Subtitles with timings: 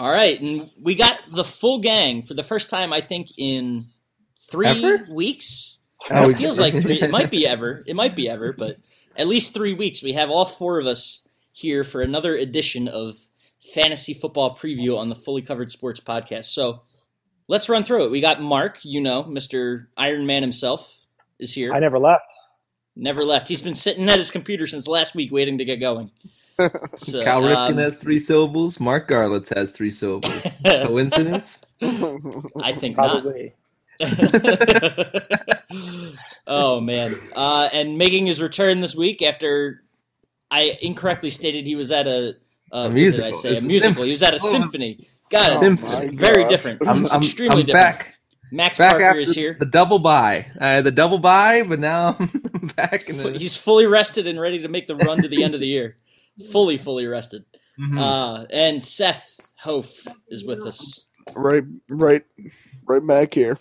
[0.00, 3.88] All right, and we got the full gang for the first time, I think, in
[4.50, 5.06] three Ever?
[5.10, 5.76] weeks.
[6.10, 7.02] Oh, it feels like three.
[7.02, 7.82] It might be ever.
[7.86, 8.78] It might be ever, but
[9.14, 10.02] at least three weeks.
[10.02, 13.18] We have all four of us here for another edition of
[13.74, 16.46] fantasy football preview on the Fully Covered Sports podcast.
[16.46, 16.80] So
[17.46, 18.10] let's run through it.
[18.10, 20.96] We got Mark, you know, Mister Iron Man himself,
[21.38, 21.74] is here.
[21.74, 22.24] I never left.
[22.96, 23.48] Never left.
[23.48, 26.10] He's been sitting at his computer since last week, waiting to get going.
[26.96, 28.80] So, Cal Ripken um, has three syllables.
[28.80, 30.46] Mark Garlitz has three syllables.
[30.66, 31.62] Coincidence?
[31.82, 33.22] I think not.
[33.22, 33.54] Probably.
[36.46, 37.14] oh man!
[37.36, 39.82] Uh, and making his return this week after
[40.50, 42.34] I incorrectly stated he was at a,
[42.72, 43.28] uh, what did musical.
[43.28, 44.04] I say It's a a musical.
[44.04, 45.08] He was at a Oh, symphony.
[45.30, 46.50] God, it's very gosh.
[46.50, 46.86] different.
[46.88, 47.84] I'm, it's I'm, extremely I'm different.
[47.98, 48.14] back.
[48.52, 49.56] Max Back Parker is here.
[49.60, 50.46] the double bye.
[50.60, 53.08] I had the double bye, but now I'm back.
[53.08, 55.60] In the, He's fully rested and ready to make the run to the end of
[55.60, 55.96] the year.
[56.52, 57.44] Fully, fully rested.
[57.78, 57.98] Mhm.
[57.98, 61.06] Uh, and Seth Hof is with us.
[61.34, 62.24] right, right,
[62.86, 63.58] right back here.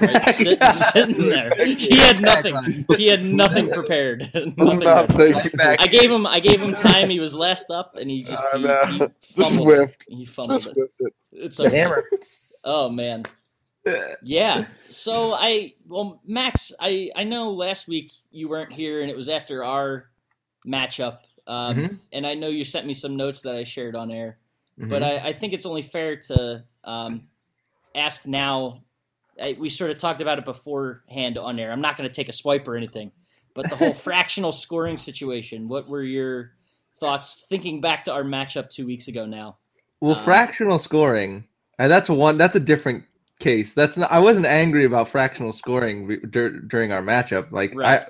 [0.00, 1.50] Right, sit- sitting there.
[1.56, 2.86] He had nothing.
[2.96, 4.30] He had nothing prepared.
[4.34, 4.78] Nothing.
[4.78, 5.50] Nothing.
[5.58, 5.78] Right.
[5.80, 7.10] I gave him I gave him time.
[7.10, 8.86] He was last up, and he just I he, know.
[8.86, 9.66] he Just fumbled.
[9.66, 10.06] whiffed.
[10.08, 10.90] He fumbled Just it.
[11.00, 11.12] it.
[11.32, 11.76] It's a okay.
[11.78, 12.04] hammer.
[12.64, 13.24] Oh man,
[14.22, 14.64] yeah.
[14.88, 19.28] So I well Max, I I know last week you weren't here, and it was
[19.28, 20.08] after our
[20.66, 21.18] matchup.
[21.46, 21.98] Um, Mhm.
[22.12, 24.38] And I know you sent me some notes that I shared on air,
[24.80, 24.88] Mhm.
[24.88, 27.28] but I, I think it's only fair to um,
[27.94, 28.82] ask now.
[29.40, 31.72] I, we sort of talked about it beforehand on air.
[31.72, 33.10] I'm not going to take a swipe or anything,
[33.54, 35.66] but the whole fractional scoring situation.
[35.68, 36.52] What were your
[37.00, 39.26] thoughts thinking back to our matchup two weeks ago?
[39.26, 39.58] Now,
[40.00, 41.44] Well, Um, fractional scoring.
[41.78, 42.36] and that's one.
[42.38, 43.04] That's a different
[43.40, 43.74] case.
[43.74, 44.12] That's not.
[44.12, 47.50] I wasn't angry about fractional scoring re- dur- during our matchup.
[47.50, 48.02] Like, Right.
[48.02, 48.06] I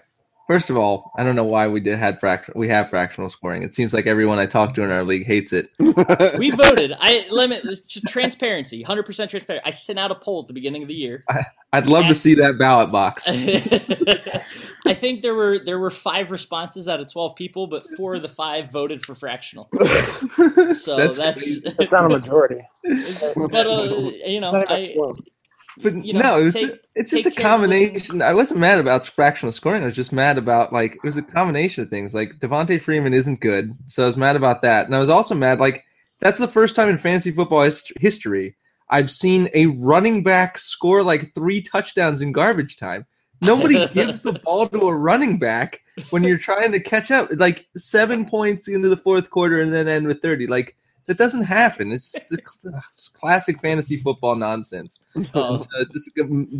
[0.46, 2.54] first of all, I don't know why we did had fraction.
[2.56, 3.62] We have fractional scoring.
[3.62, 5.70] It seems like everyone I talk to in our league hates it.
[6.38, 6.92] we voted.
[6.98, 7.64] I limit
[8.08, 9.66] transparency, hundred percent transparent.
[9.66, 11.24] I sent out a poll at the beginning of the year.
[11.72, 13.24] I'd love to see that ballot box.
[14.86, 18.22] I think there were there were five responses out of twelve people, but four of
[18.22, 19.68] the five voted for fractional.
[20.74, 21.62] So that's, crazy.
[21.78, 22.60] It's not a majority.
[22.82, 24.94] but uh, you know, It's not I,
[25.80, 25.94] close.
[26.04, 27.70] you But know, no, it's take- it's just a take care of this.
[27.80, 28.22] combination.
[28.22, 29.82] I wasn't mad about fractional scoring.
[29.82, 32.14] I was just mad about like it was a combination of things.
[32.14, 34.86] Like Devonta Freeman isn't good, so I was mad about that.
[34.86, 35.82] And I was also mad like
[36.20, 38.56] that's the first time in fantasy football hist- history
[38.90, 43.06] I've seen a running back score like three touchdowns in garbage time.
[43.40, 45.80] Nobody gives the ball to a running back
[46.10, 47.30] when you're trying to catch up.
[47.34, 50.46] Like seven points into the fourth quarter and then end with thirty.
[50.46, 50.76] Like
[51.06, 51.92] that doesn't happen.
[51.92, 52.82] It's just a cl-
[53.14, 55.00] classic fantasy football nonsense.
[55.34, 55.84] oh, And, so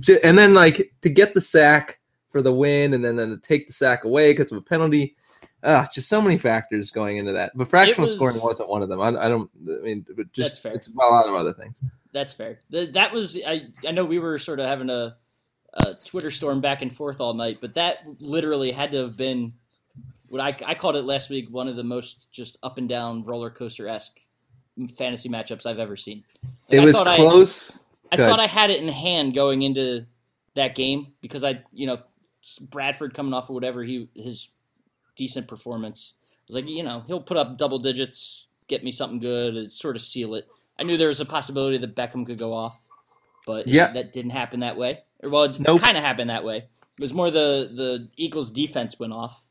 [0.00, 1.98] just, and then like to get the sack
[2.30, 5.16] for the win, and then, then to take the sack away because of a penalty.
[5.62, 7.50] Uh, just so many factors going into that.
[7.54, 9.00] But fractional was- scoring wasn't one of them.
[9.00, 9.50] I, I don't.
[9.66, 10.72] I mean, but That's just fair.
[10.74, 11.82] it's a lot of other things.
[12.12, 12.58] that's fair.
[12.70, 13.68] Th- That was I.
[13.86, 15.16] I know we were sort of having a,
[15.72, 19.54] a Twitter storm back and forth all night, but that literally had to have been
[20.28, 21.48] what I, I called it last week.
[21.50, 24.20] One of the most just up and down roller coaster esque
[24.96, 26.24] fantasy matchups I've ever seen.
[26.68, 27.78] Like, It I was I- close.
[28.12, 28.28] I Good.
[28.28, 30.06] thought I had it in hand going into
[30.54, 31.98] that game because I, you know,
[32.70, 34.48] Bradford coming off of whatever he his
[35.16, 36.12] decent performance.
[36.22, 39.70] I was like, you know, he'll put up double digits, get me something good, and
[39.70, 40.46] sort of seal it.
[40.78, 42.80] I knew there was a possibility that Beckham could go off,
[43.46, 43.92] but Yeah.
[43.92, 45.00] that didn't happen that way.
[45.22, 45.80] Or well, it Nope.
[45.80, 46.56] kind of happened that way.
[46.58, 49.43] It was more the the Eagles defense went off,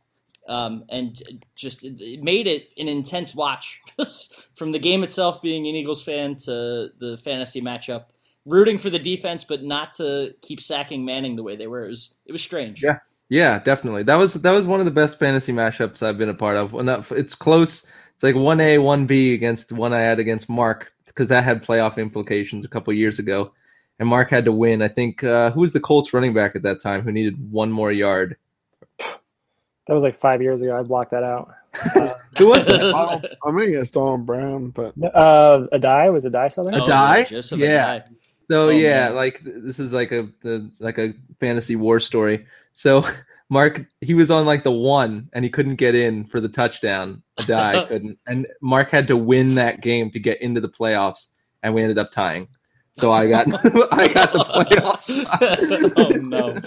[0.47, 1.21] um, and
[1.55, 3.81] just it made it an intense watch
[4.55, 5.41] from the game itself.
[5.41, 8.05] Being an Eagles fan to the fantasy matchup,
[8.45, 11.85] rooting for the defense, but not to keep sacking Manning the way they were.
[11.85, 12.83] It was it was strange.
[12.83, 12.99] Yeah.
[13.29, 14.03] Yeah, definitely.
[14.03, 16.71] That was that was one of the best fantasy mashups I've been a part of.
[16.85, 17.87] That, it's close.
[18.13, 21.63] It's like one A, one B against one I had against Mark because that had
[21.63, 23.53] playoff implications a couple years ago,
[23.97, 24.81] and Mark had to win.
[24.81, 27.71] I think uh, who was the Colts running back at that time who needed one
[27.71, 28.37] more yard?
[29.87, 30.77] That was like five years ago.
[30.77, 31.53] I blocked that out.
[31.95, 32.79] Uh, Who was that?
[32.81, 36.79] Well, I'm against Donald Brown, but uh, Addai was Addai still there?
[36.79, 37.27] Addai?
[37.27, 37.99] Joseph Yeah.
[37.99, 38.07] Addai.
[38.49, 39.15] So Oh, yeah, man.
[39.15, 42.45] like this is like a the, like a fantasy war story.
[42.73, 43.05] So
[43.49, 47.23] Mark he was on like the one and he couldn't get in for the touchdown.
[47.39, 51.27] Addai couldn't, and Mark had to win that game to get into the playoffs,
[51.63, 52.47] and we ended up tying.
[52.93, 53.47] So I got
[53.91, 55.93] I got the playoffs.
[55.97, 56.59] oh no,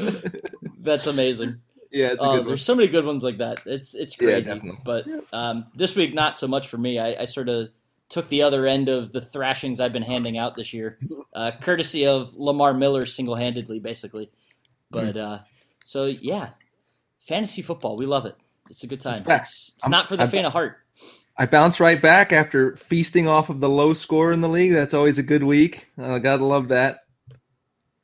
[0.81, 1.61] that's amazing.
[1.91, 2.47] Yeah, it's a good one.
[2.47, 3.62] there's so many good ones like that.
[3.67, 4.53] It's it's crazy.
[4.53, 4.81] definitely.
[4.85, 6.99] but um, this week, not so much for me.
[6.99, 7.69] I, I sort of
[8.09, 10.99] took the other end of the thrashings I've been handing out this year,
[11.33, 14.31] uh, courtesy of Lamar Miller single handedly, basically.
[14.91, 15.19] But Hmm.
[15.21, 15.38] uh,
[15.85, 16.50] so yeah,
[17.21, 18.37] fantasy football, we love it.
[18.71, 19.25] It's a good time.
[19.27, 20.79] It's it's not for the I'm faint of heart.
[21.38, 24.73] I bounce right back after feasting off of the low score in the league.
[24.73, 25.87] That's always a good week.
[26.00, 27.00] Uh, gotta love that.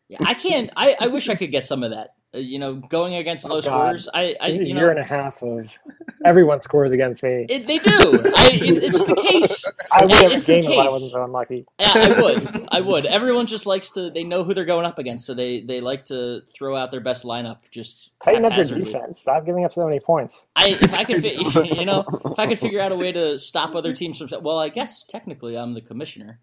[0.09, 0.71] Yeah, I can't.
[0.77, 2.15] I, I wish I could get some of that.
[2.35, 4.09] Uh, you know, going against low Oh, scores.
[4.15, 5.79] I, I It's a year know, and a half of
[6.25, 7.45] everyone scores against me.
[7.49, 7.91] it, they do.
[8.37, 9.65] I, it, it's the case.
[9.93, 11.67] I would every it's game if I wasn't so unlucky.
[11.79, 12.69] Yeah, I would.
[12.71, 13.05] I would.
[13.07, 14.11] Everyone just likes to.
[14.11, 17.01] They know who they're going up against, so they they like to throw out their
[17.03, 17.59] best lineup.
[17.71, 19.19] Just Tighten up your defense.
[19.21, 20.47] Stop giving up so many points.
[20.57, 23.39] I if I could, fi- you know, if I could figure out a way to
[23.39, 24.29] stop other teams from.
[24.43, 26.41] Well, I guess technically I'm the commissioner.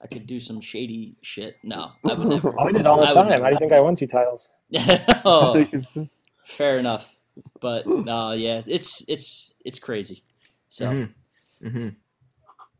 [0.00, 1.56] I could do some shady shit.
[1.64, 2.60] No, I would never.
[2.60, 3.40] I did all the I time.
[3.42, 4.48] How do you think I won two titles?
[4.74, 5.66] Oh,
[6.44, 7.16] fair enough.
[7.60, 10.22] But no, yeah, it's it's it's crazy.
[10.68, 11.14] So Mhm.
[11.62, 11.94] Mhm.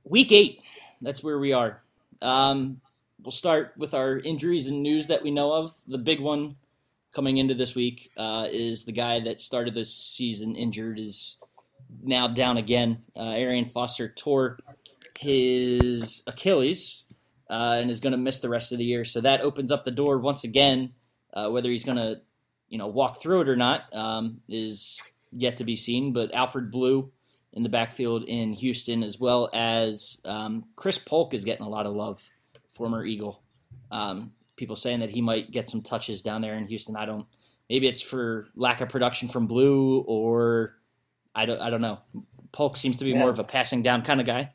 [0.04, 0.60] week eight,
[1.00, 1.82] that's where we are.
[2.22, 2.80] Um,
[3.22, 5.72] we'll start with our injuries and news that we know of.
[5.86, 6.56] The big one
[7.12, 11.36] coming into this week uh, is the guy that started this season injured is
[12.02, 13.02] now down again.
[13.16, 14.58] Uh, Arian Foster tore
[15.20, 17.04] his Achilles
[17.48, 19.04] uh, and is going to miss the rest of the year.
[19.04, 20.92] So that opens up the door once again.
[21.36, 22.18] Uh, whether he's going to,
[22.70, 24.98] you know, walk through it or not um, is
[25.30, 26.14] yet to be seen.
[26.14, 27.12] But Alfred Blue
[27.52, 31.84] in the backfield in Houston, as well as um, Chris Polk is getting a lot
[31.84, 32.26] of love,
[32.68, 33.42] former Eagle.
[33.90, 36.96] Um, people saying that he might get some touches down there in Houston.
[36.96, 37.26] I don't.
[37.68, 40.76] Maybe it's for lack of production from Blue, or
[41.34, 41.60] I don't.
[41.60, 41.98] I don't know.
[42.52, 44.52] Polk seems to be more of a passing down kind of guy.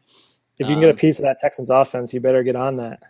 [0.57, 2.77] If you can get a Um, piece of that Texans offense, you better get on
[2.77, 3.03] that.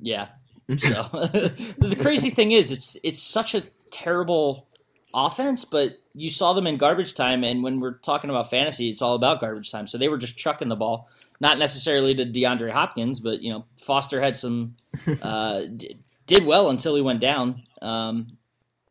[0.00, 0.28] Yeah.
[0.76, 4.66] So the crazy thing is, it's it's such a terrible
[5.14, 9.00] offense, but you saw them in garbage time, and when we're talking about fantasy, it's
[9.00, 9.86] all about garbage time.
[9.86, 11.08] So they were just chucking the ball,
[11.40, 14.76] not necessarily to DeAndre Hopkins, but you know Foster had some
[15.22, 18.26] uh, d- did well until he went down, um,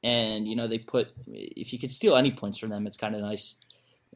[0.04, 3.16] and you know they put if you could steal any points from them, it's kind
[3.16, 3.58] of nice.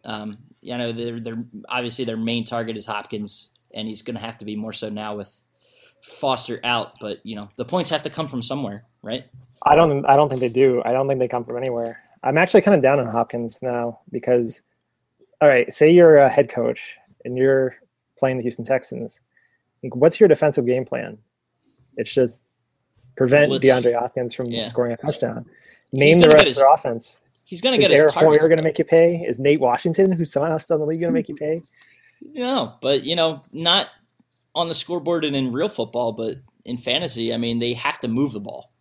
[0.03, 4.21] Um, you know they're, they're obviously their main target is Hopkins, and he's going to
[4.21, 5.40] have to be more so now with
[6.01, 9.25] Foster out, but you know the points have to come from somewhere, right?
[9.63, 10.05] I don't.
[10.05, 10.81] I don't think they do.
[10.83, 12.01] I don't think they come from anywhere.
[12.23, 14.61] I'm actually kind of down on Hopkins now because,
[15.41, 17.75] all right, say you're a head coach and you're
[18.17, 19.19] playing the Houston Texans.
[19.83, 21.17] Like, what's your defensive game plan?
[21.97, 22.41] It's just
[23.15, 23.51] prevent.
[23.51, 24.67] DeAndre Hopkins from Yeah.
[24.67, 25.45] scoring a touchdown.
[25.91, 27.19] Name the rest get of their offense.
[27.43, 28.41] He's going to Is get his Eric targets.
[28.43, 29.17] Hoyer going to make you pay?
[29.27, 31.61] Is Nate Washington, who's somehow still in the league, going to make you pay?
[32.33, 33.89] No, but you know, not
[34.55, 38.07] on the scoreboard and in real football, but in fantasy, I mean, they have to
[38.07, 38.71] move the ball.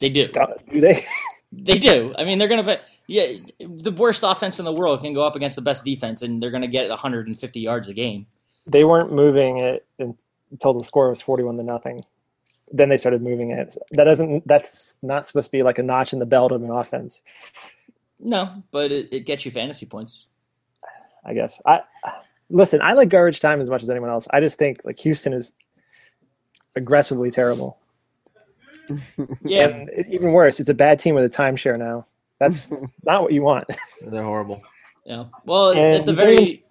[0.00, 0.26] They do.
[0.28, 1.04] Do they?
[1.52, 2.12] They do.
[2.18, 2.80] I mean, they're going to.
[3.06, 3.26] Yeah,
[3.60, 6.50] the worst offense in the world can go up against the best defense, and they're
[6.50, 8.26] going to get 150 yards a game.
[8.66, 9.86] they weren't moving it
[10.50, 12.02] until the score was 41 to nothing.
[12.72, 13.76] Then they started moving it.
[13.92, 14.46] That doesn't.
[14.46, 17.22] That's not supposed to be like a notch in the belt of an offense.
[18.18, 20.26] No, but it, it gets you fantasy points.
[21.24, 21.62] I guess.
[21.64, 21.80] I
[22.50, 22.80] listen.
[22.82, 24.26] I like garbage time as much as anyone else.
[24.30, 25.52] I just think like Houston is
[26.74, 27.78] aggressively terrible.
[29.42, 32.06] Yeah, And even worse, it's a bad team with a timeshare now.
[32.38, 32.70] That's
[33.04, 33.64] not what you want.
[34.06, 34.62] They're horrible.
[35.04, 35.24] yeah.
[35.44, 36.34] Well, And at the very.
[36.36, 36.62] even-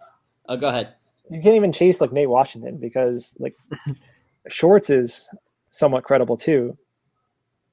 [0.48, 0.94] Oh, go ahead.
[1.30, 3.56] You can't even chase like Nate Washington because like
[4.48, 5.28] Shorts is
[5.72, 6.78] somewhat credible too,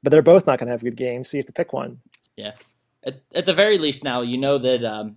[0.02, 1.28] but they're both not going to have good games.
[1.28, 2.00] So you have to pick one.
[2.37, 2.52] Yeah.
[3.05, 5.14] At, at the very least, now you know that um,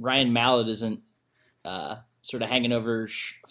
[0.00, 1.00] Ryan Mallett isn't
[1.64, 3.08] uh, sort of hanging over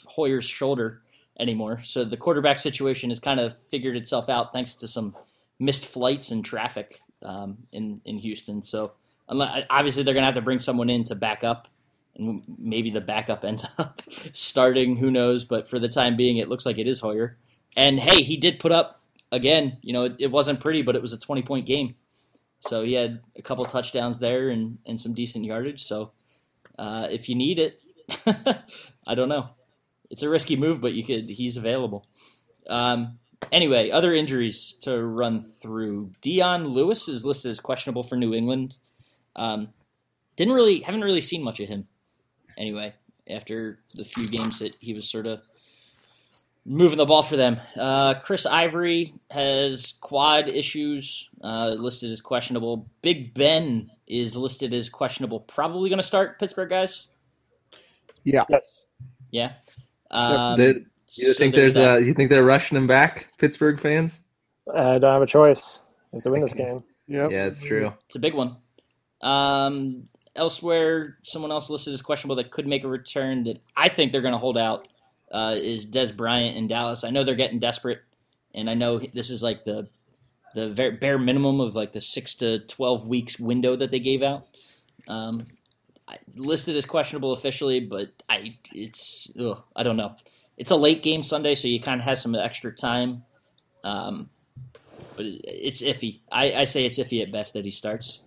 [0.08, 1.02] Hoyer's shoulder
[1.40, 1.82] anymore.
[1.84, 5.16] So the quarterback situation has kind of figured itself out thanks to some
[5.60, 8.64] missed flights and traffic um, in in Houston.
[8.64, 8.94] So
[9.30, 11.68] obviously they're going to have to bring someone in to back up,
[12.16, 14.02] and maybe the backup ends up
[14.34, 14.98] starting.
[14.98, 15.44] Who knows?
[15.46, 17.38] But for the time being, it looks like it is Hoyer.
[17.78, 19.02] And hey, he did put up
[19.32, 19.78] again.
[19.82, 21.96] You know, it, it wasn't pretty, but it was a twenty point game.
[22.62, 25.84] So he had a couple touchdowns there and, and some decent yardage.
[25.84, 26.12] So
[26.78, 27.80] uh, if you need it,
[29.08, 29.50] I don't know.
[30.10, 31.30] It's a risky move, but you could.
[31.30, 32.06] He's available.
[32.68, 33.20] Um,
[33.52, 36.12] anyway, other injuries to run through.
[36.22, 38.78] Dion Lewis is listed as questionable for New England.
[39.36, 39.70] Um,
[40.36, 41.88] didn't really haven't really seen much of him.
[42.58, 42.94] Anyway,
[43.30, 45.42] after the few games that he was sort of
[46.66, 47.60] moving the ball for them.
[47.76, 52.88] Uh, Chris Ivory has quad issues, uh, listed as questionable.
[53.02, 55.40] Big Ben is listed as questionable.
[55.42, 57.08] Probably going to start Pittsburgh guys.
[58.24, 58.86] Yes.
[59.32, 59.54] Yeah.
[60.12, 60.86] Um, They-
[61.16, 61.94] you so think there's that.
[61.94, 64.22] uh, you think they're rushing him back, Pittsburgh fans?
[64.72, 65.80] I don't have a choice.
[66.14, 66.84] I have to win this game.
[67.08, 67.32] Yep.
[67.32, 67.94] Yeah, it's true.
[68.06, 68.58] It's a big one.
[69.22, 74.12] Um, elsewhere, someone else listed as questionable that could make a return that I think
[74.12, 74.88] they're going to hold out
[75.32, 77.04] uh, is Dez Bryant in Dallas.
[77.04, 78.02] I know they're getting desperate,
[78.54, 79.90] and I know this is like the
[80.56, 84.48] the bare minimum of like the six to twelve weeks window that they gave out.
[85.08, 85.46] Um, I-
[86.36, 90.16] listed as questionable officially, but I it's ugh, I don't know.
[90.58, 93.24] It's a late game Sunday, so you kind of have some extra time.
[93.84, 94.30] Um,
[95.16, 96.20] but it, it's iffy.
[96.32, 98.22] I, I say it's iffy at best that he starts.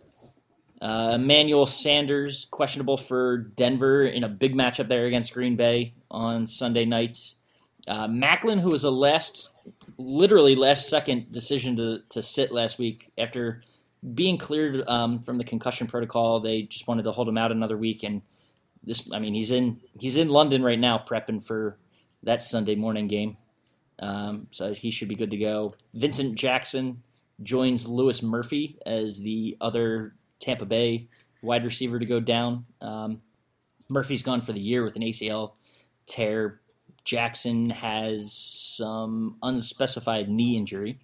[0.81, 6.47] Uh, Emmanuel Sanders questionable for Denver in a big matchup there against Green Bay on
[6.47, 7.17] Sunday night.
[7.87, 9.51] Uh, Maclin, who was a last,
[9.97, 13.61] literally last second decision to, to sit last week after
[14.15, 17.77] being cleared um, from the concussion protocol, they just wanted to hold him out another
[17.77, 18.03] week.
[18.03, 18.23] And
[18.83, 21.79] this, I mean, he's in he's in London right now prepping for
[22.25, 23.37] that Sunday morning game,
[23.99, 25.75] um, so he should be good to go.
[25.95, 27.03] Vincent Jackson
[27.43, 31.09] joins Louis Murphy as the other Tampa Bay
[31.43, 32.65] wide receiver to go down.
[32.81, 33.23] Um,
[33.89, 35.53] Murphy's gone for the year with an ACL
[36.07, 36.61] tear.
[37.05, 41.01] Jackson has some unspecified knee injury.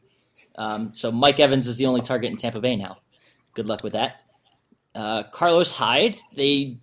[0.58, 2.98] Um, so Mike Evans is the only target in Tampa Bay now.
[3.54, 4.16] Good luck with that.
[4.94, 6.78] Uh, Carlos Hyde, they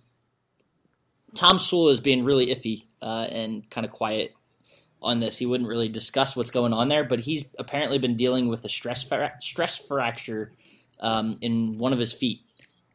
[1.34, 4.32] Tomsula is being really iffy uh, and kind of quiet
[5.02, 5.36] on this.
[5.36, 8.68] He wouldn't really discuss what's going on there, but he's apparently been dealing with a
[8.68, 10.52] stress fra- stress fracture
[11.00, 12.40] um, in one of his feet.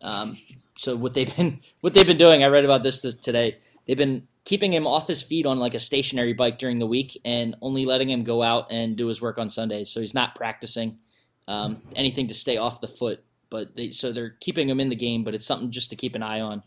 [0.02, 0.36] Um,
[0.76, 3.58] so what they've been what they've been doing, I read about this today.
[3.86, 7.20] They've been keeping him off his feet on like a stationary bike during the week
[7.26, 9.92] and only letting him go out and do his work on Sundays.
[9.92, 11.00] So he's not practicing
[11.48, 13.24] um, anything to stay off the foot.
[13.50, 16.16] But they, so they're keeping him in the game, but it's something just to keep
[16.16, 16.64] an eye on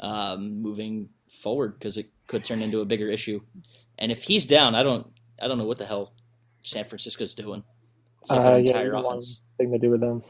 [0.00, 3.40] um, moving forward because it could turn into a bigger issue.
[3.98, 5.06] And if he's down, I don't
[5.42, 6.14] I don't know what the hell
[6.62, 7.64] San Francisco's doing.
[8.22, 9.40] It's like Uh, their yeah, entire one offense.
[9.58, 10.22] thing to do with them.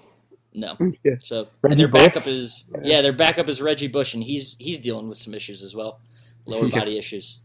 [0.54, 0.78] No.
[1.04, 1.16] Yeah.
[1.18, 2.12] So Reggie and their Bush?
[2.12, 5.62] backup is yeah, their backup is Reggie Bush, and he's he's dealing with some issues
[5.62, 6.00] as well,
[6.46, 6.78] lower Yeah.
[6.78, 7.40] body issues.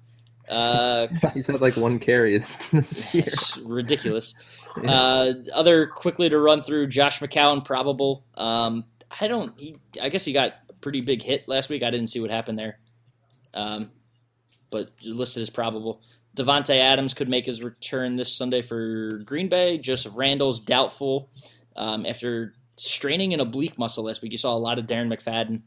[0.49, 2.37] Uh, He's had like one carry
[2.71, 3.25] this year.
[3.63, 4.33] ridiculous.
[4.81, 4.91] Yeah.
[4.91, 8.25] Uh, other quickly to run through: Josh McCown probable.
[8.35, 8.85] Um,
[9.19, 9.57] I don't.
[9.59, 11.81] He, I guess he got a pretty big hit last week.
[11.81, 12.79] I didn't see what happened there,
[13.53, 13.89] um,
[14.69, 16.01] but listed as probable.
[16.35, 19.77] Davante Adams could make his return this Sunday for Green Bay.
[19.77, 21.29] Joseph Randle's doubtful
[21.77, 24.33] um, after straining an oblique muscle last week.
[24.33, 25.61] You saw a lot of Darren McFadden.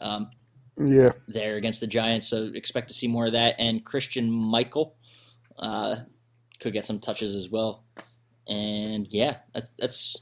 [0.00, 0.30] Um,
[0.78, 1.10] Yeah.
[1.28, 3.56] there against the Giants, so expect to see more of that.
[3.58, 4.96] And Christine Michael
[5.58, 5.96] uh,
[6.60, 7.84] could get some touches as well.
[8.48, 10.16] And yeah, that, that's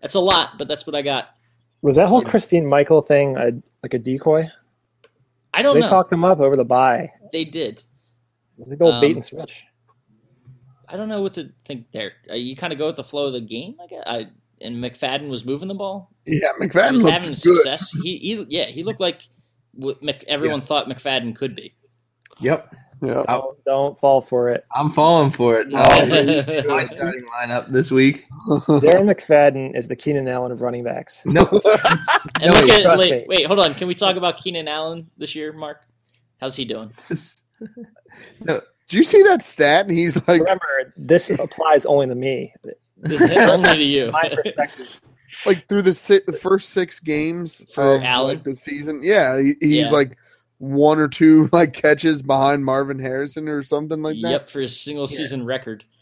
[0.00, 1.30] that's a lot, but that's what I got.
[1.82, 2.30] Was that whole Sorry.
[2.30, 3.50] Christine Michael thing a,
[3.82, 4.48] like a decoy?
[5.54, 5.74] I don't know.
[5.74, 5.88] they know.
[5.88, 7.10] talked him up over the bye.
[7.32, 7.78] they did.
[7.78, 7.84] It
[8.58, 9.64] was like the old bait Um, and switch.
[10.88, 12.12] I don't know what to think there.
[12.30, 14.02] Uh, you kind of go with the flow of the game, I guess.
[14.06, 14.26] I,
[14.60, 16.10] and McFadden was moving the ball.
[16.24, 17.38] Yeah, He McFadden was having good.
[17.38, 17.90] success.
[18.02, 19.35] He, he, yeah, he looked like what
[19.76, 21.74] Mc, everyone thought McFadden could be.
[22.40, 23.22] Yep, Yeah.
[23.26, 24.64] Don't, don't fall for it.
[24.74, 25.68] I'm falling for it.
[25.72, 28.26] Oh, my starting lineup this week.
[28.48, 31.24] Darren McFadden is the Keenan Allen of running backs.
[31.24, 31.42] No,
[32.40, 33.74] And No, look at wait, wait, hold on.
[33.74, 35.86] Can we talk about Keenan Allen this year, Mark?
[36.40, 36.92] How's he doing?
[38.44, 38.60] no.
[38.88, 39.90] Do you see that stat?
[39.90, 42.54] He's like, Remember, this applies only to me.
[43.04, 44.12] Only to you.
[44.12, 45.00] My perspective.
[45.44, 48.36] Like through the, si- the first six games For of Allen?
[48.36, 49.00] like the season.
[49.02, 49.90] Yeah, he, he's Yeah.
[49.90, 50.16] like
[50.58, 54.30] one or two like catches behind Marvin Harrison or something like that.
[54.30, 55.84] Yep, for his single season record.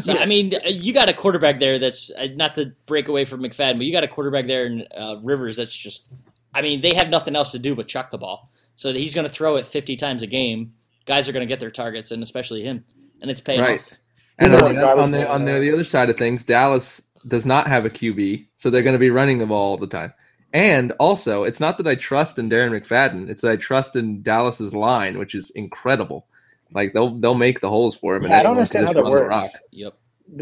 [0.00, 0.20] So it.
[0.20, 3.76] I mean, you got a quarterback there that's uh, not to break away from McFadden,
[3.78, 6.08] but you got a quarterback there in uh, Rivers that's just.
[6.54, 9.26] I mean, they have nothing else to do but chuck the ball, so he's going
[9.26, 10.74] to throw it fifty times a game.
[11.04, 12.84] Guys are going to get their targets, and especially him,
[13.20, 13.80] and it's paying Right.
[13.80, 13.92] off.
[14.38, 17.46] And He's the on, the, on the on the other side of things, Dallas does
[17.46, 20.12] not have a QB, so they're going to be running the ball all the time.
[20.52, 24.22] And also, it's not that I trust in Darren McFadden; it's that I trust in
[24.22, 26.26] Dallas's line, which is incredible.
[26.74, 28.24] Like they'll they'll make the holes for him.
[28.24, 29.56] and Yeah, I don't anyone understand how just that works.
[29.70, 29.94] Yep.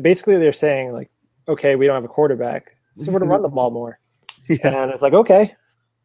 [0.02, 1.10] Basically, they're saying like,
[1.48, 4.00] okay, we don't have a quarterback, so we're gonna run the ball more.
[4.48, 4.82] Yeah.
[4.82, 5.54] And it's like, okay,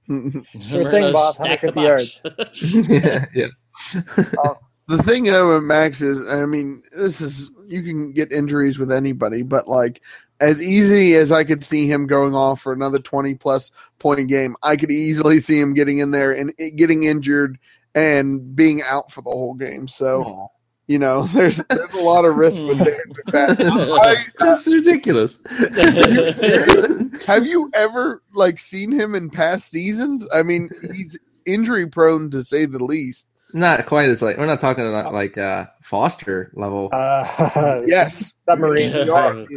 [0.08, 1.36] We're thing, boss.
[1.36, 2.90] stack the 150 box.
[2.90, 4.34] yeah, yeah.
[4.44, 4.56] Um,
[4.88, 8.92] the thing though with Max is, I mean, this is you can get injuries with
[8.92, 10.02] anybody, but like
[10.40, 14.56] as easy as I could see him going off for another twenty plus point game,
[14.62, 17.58] I could easily see him getting in there and eh, getting injured
[17.96, 19.88] and being out for the whole game.
[19.88, 20.48] So Aw.
[20.88, 22.84] you know, there's there's a lot of risk with hmm.
[23.32, 23.58] that.
[24.06, 25.40] I, That's ridiculous.
[25.60, 27.26] you serious?
[27.26, 30.28] Have you ever like seen him in past seasons?
[30.32, 33.28] I mean, he's injury prone to say the least.
[33.56, 36.90] Not quite as like we're not talking about like uh Foster level.
[36.92, 38.92] uh, Yes, submarine.
[39.06, 39.48] we are.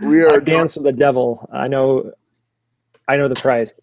[0.00, 1.46] We are dance with the devil.
[1.52, 2.12] I know.
[3.06, 3.78] I know the price.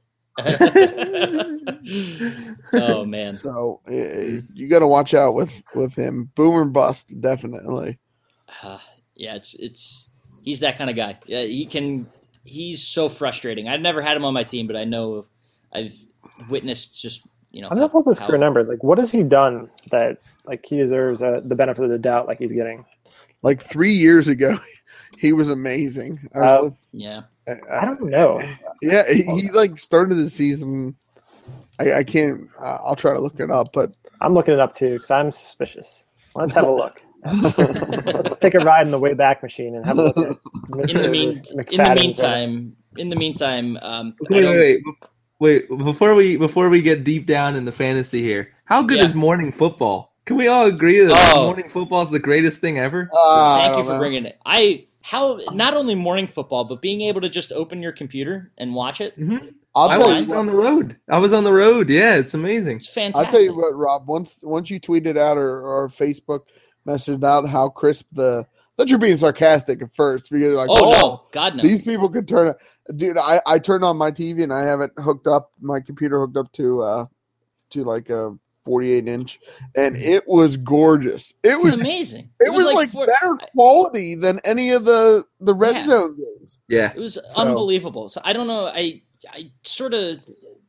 [2.73, 6.31] oh man, So uh, you got to watch out with with him.
[6.33, 7.99] Boomer bust, definitely.
[8.63, 8.79] Uh,
[9.15, 10.09] yeah, it's it's
[10.41, 11.19] he's that kind of guy.
[11.27, 12.07] Yeah, he can.
[12.43, 13.67] He's so frustrating.
[13.67, 15.27] I've never had him on my team, but I know
[15.71, 15.93] I've
[16.49, 17.21] witnessed just
[17.57, 17.69] you know.
[17.69, 18.67] I'm gonna how- pull his career numbers.
[18.67, 22.27] Like, what has he done that like he deserves uh, the benefit of the doubt?
[22.27, 22.85] Like he's getting.
[23.41, 24.57] like three years ago,
[25.17, 26.19] he was amazing.
[26.35, 27.21] I was Uh, look- Yeah,
[27.71, 28.41] I don't know.
[28.81, 30.95] yeah, he, he like started the season.
[31.79, 32.49] I, I can't.
[32.59, 35.31] Uh, I'll try to look it up, but I'm looking it up too because I'm
[35.31, 36.05] suspicious.
[36.35, 37.01] Let's have a look.
[37.23, 40.17] Let's take a ride in the way back machine and have a look.
[40.17, 40.37] At
[40.69, 40.89] Mr.
[40.95, 41.29] in the mean,
[41.71, 45.67] in the meantime, in the meantime, um, I Wait, don't- wait, wait, wait.
[45.69, 49.05] Before we before we get deep down in the fantasy here, how good Yeah.
[49.05, 50.13] is morning football?
[50.25, 51.45] Can we all agree that Oh.
[51.45, 53.09] morning football is the greatest thing ever?
[53.15, 53.99] uh, Thank you for know.
[53.99, 54.37] bringing it.
[54.45, 58.75] I how not only morning football, but being able to just open your computer and
[58.75, 59.13] watch it.
[59.73, 60.33] I'll I tell was you.
[60.35, 60.97] on the road.
[61.09, 61.89] I was on the road.
[61.89, 62.77] Yeah, it's amazing.
[62.77, 63.25] It's fantastic.
[63.25, 64.07] I'll tell you what, Rob.
[64.07, 66.41] Once once you tweeted out or, or Facebook
[66.85, 68.45] messaged out how crisp the
[68.77, 71.63] that you're being sarcastic at first because you're like, oh, no, God no.
[71.63, 72.57] these people could turn it.
[72.95, 76.19] Dude, I I turned on my TV and I have it hooked up, my computer
[76.19, 77.05] hooked up to uh
[77.71, 79.39] to like a 48 inch,
[79.75, 81.33] and it was gorgeous.
[81.43, 82.29] It it was was amazing.
[82.39, 85.83] it was like four- better quality than any of the the red Yeah.
[85.83, 86.59] zone games.
[86.69, 86.91] Yeah.
[86.95, 88.09] It was So- unbelievable.
[88.09, 88.67] So I don't know.
[88.67, 90.23] I I sort of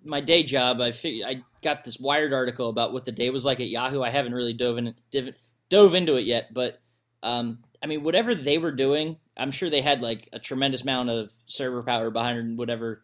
[0.04, 0.80] my day job.
[0.80, 4.00] I figured I got this Wired article about what the day was like at Yahoo.
[4.02, 5.34] I haven't really dove in div-
[5.68, 6.80] dove into it yet, but
[7.22, 11.10] um, I mean, whatever they were doing, I'm sure they had like a tremendous amount
[11.10, 13.02] of server power behind whatever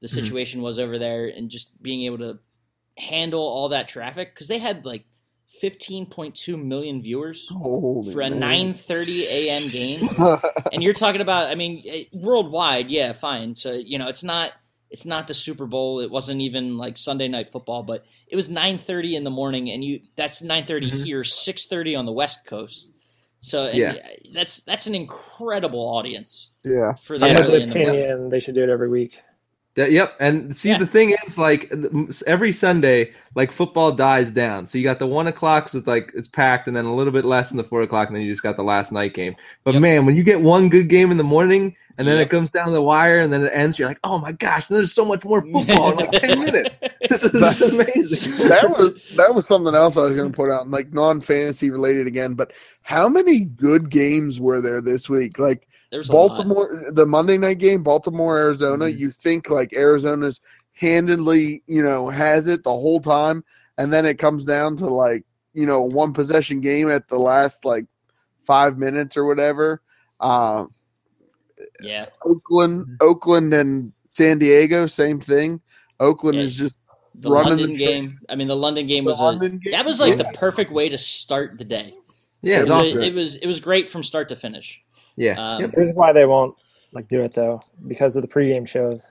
[0.00, 0.14] the Mhm.
[0.14, 2.38] situation was over there, and just being able to
[2.98, 5.04] handle all that traffic because they had like
[5.62, 8.74] 15.2 million viewers Holy for a man.
[8.74, 9.70] 9:30 a.m.
[9.70, 10.02] game
[10.72, 14.52] and you're talking about i mean eh, worldwide yeah fine so you know it's not
[14.90, 18.48] it's not the super bowl it wasn't even like sunday night football but it was
[18.50, 21.04] 9.30 in the morning and you that's 9.30 Mhm.
[21.04, 22.90] here 6.30 on the west coast
[23.42, 23.94] so and Yeah.
[24.32, 26.94] that's that's an incredible audience yeah.
[26.94, 28.88] for I'm that of early the in the morning opinion they should do it every
[28.88, 29.20] week.
[29.74, 30.14] That, yep.
[30.20, 30.78] And see, Yeah.
[30.78, 31.72] the thing is, like
[32.26, 34.66] every Sunday, like football dies down.
[34.66, 37.12] So you got the one o'clock, so it's like it's packed, and then a little
[37.12, 39.34] bit less in the four o'clock, and then you just got the last night game.
[39.64, 39.80] But Yep.
[39.80, 42.26] man, when you get one good game in the morning, and then Yep.
[42.26, 44.92] it comes down the wire, and then it ends, you're like, oh my gosh, there's
[44.92, 46.78] so much more football in like ten minutes.
[47.10, 48.48] This is That- amazing.
[48.48, 51.70] that was that was something else I was going to put out, like non fantasy
[51.70, 52.34] related again.
[52.34, 52.52] But
[52.82, 55.38] how many good games were there this week?
[55.38, 56.28] Like there was lot.
[56.28, 58.86] Baltimore, the Monday night game, Baltimore, Arizona.
[58.86, 58.98] Mhm.
[58.98, 60.40] You think like Arizona's
[60.72, 63.44] handedly, you know, has it the whole time,
[63.78, 67.64] and then it comes down to like you know one possession game at the last
[67.66, 67.84] like
[68.44, 69.82] five minutes or whatever.
[70.18, 70.64] Uh,
[71.80, 72.96] yeah Oakland, Mhm.
[73.00, 75.60] Oakland, and San Diego, same thing.
[76.00, 76.44] Oakland Yeah.
[76.44, 76.78] is just
[77.14, 79.60] the running london the game i mean the london game the was a game.
[79.70, 80.22] that was like Yeah.
[80.22, 81.92] the perfect way to start the day
[82.40, 83.02] Yeah, it was, awesome.
[83.02, 84.82] it was it was great from start to finish
[85.16, 85.34] yeah.
[85.56, 85.70] um, Yep.
[85.74, 86.56] Here's why they won't
[86.92, 89.06] like do it though because of the pregame shows.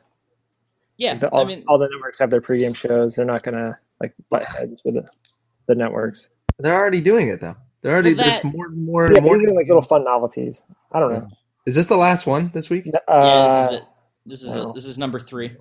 [0.97, 3.15] yeah The- all, i mean all the networks have their pregame shows.
[3.15, 5.07] They're not gonna like butt heads with the,
[5.67, 6.29] the networks.
[6.57, 7.55] They're already doing it though.
[7.83, 9.37] They're already Well, that- there's more and more Yeah, and more.
[9.37, 10.63] doing like little fun novelties.
[10.91, 11.27] I don't know.
[11.65, 12.85] Is this the last one this week?
[12.85, 13.83] yeah, Uh, this is it.
[14.25, 14.69] This is no.
[14.69, 14.75] it.
[14.75, 15.55] This is number three.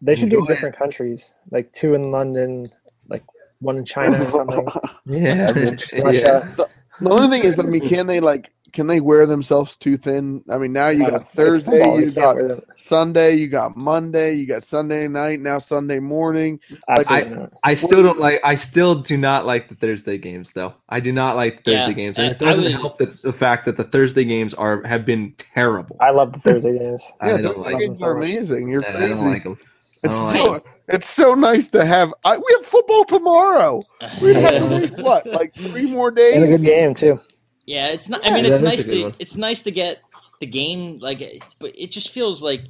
[0.00, 0.54] they should do Enjoy it.
[0.56, 2.64] different countries, like two in London,
[3.08, 3.24] like
[3.60, 4.66] one in China or something.
[5.06, 5.52] Yeah.
[5.56, 6.02] yeah.
[6.02, 6.56] Russia.
[7.00, 10.42] The only thing is, I mean, can they like can they wear themselves too thin?
[10.50, 12.60] I mean, now you Uh, got Thursday, football, you can't got.
[12.76, 16.58] Sunday, you got Monday, you got Sunday night, now Sunday morning.
[16.88, 17.52] Absolutely not.
[17.62, 18.40] I still don't like.
[18.44, 20.74] I still do not like the Thursday games, though.
[20.88, 23.32] I do not like the Thursday Yeah, games, and it doesn't would- help the, the
[23.32, 25.96] fact that the Thursday games are have been terrible.
[26.00, 27.02] I love the Thursday games.
[27.20, 27.82] I Yeah, don't Thursday like.
[27.84, 28.68] games them are amazing.
[28.68, 29.04] You're crazy.
[29.04, 29.56] I don't like them.
[30.02, 32.12] It's so like it's so nice to have.
[32.24, 33.82] I, we have football tomorrow.
[34.20, 36.36] We have to wait what like three more days?
[36.36, 37.20] And a good game too.
[37.66, 38.28] Yeah, it's not.
[38.28, 39.14] I mean, it's that is a nice to one.
[39.18, 40.02] it's nice to get
[40.40, 42.64] the game like, but it just feels like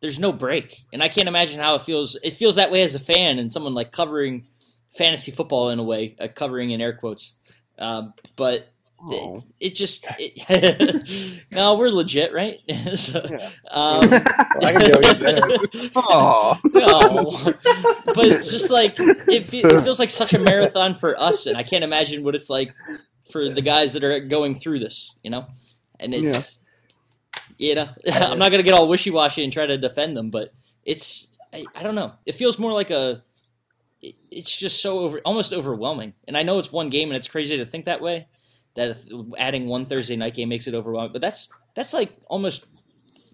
[0.00, 2.16] there's no break, and I can't imagine how it feels.
[2.22, 4.46] It feels that way as a fan and someone like covering
[4.90, 7.34] fantasy football in a way, uh, covering in air quotes.
[7.78, 8.68] Um, but
[9.08, 12.58] it, it just it, no, we're legit, right?
[12.96, 13.20] so,
[13.70, 15.40] um, I can go get there.
[16.74, 17.54] No.
[18.06, 21.62] but just like it, fe- it feels like such a marathon for us, and I
[21.62, 22.74] can't imagine what it's like
[23.30, 25.14] for the guys that are going through this.
[25.22, 25.46] You know,
[25.98, 26.58] and it's
[27.58, 30.52] you know I'm not gonna get all wishy washy and try to defend them, but
[30.84, 32.12] it's I, I don't know.
[32.26, 33.22] It feels more like a
[34.02, 37.56] it's just so over almost overwhelming, and I know it's one game, and it's crazy
[37.58, 38.28] to think that way.
[38.76, 42.66] That if adding one Thursday night game makes it overwhelming, but that's that's like almost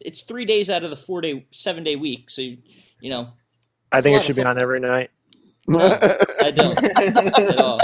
[0.01, 2.59] it's three days out of the four day seven day week, so you,
[3.01, 3.33] you know
[3.93, 5.11] I think it should be on every night.
[5.69, 7.81] I don't at all.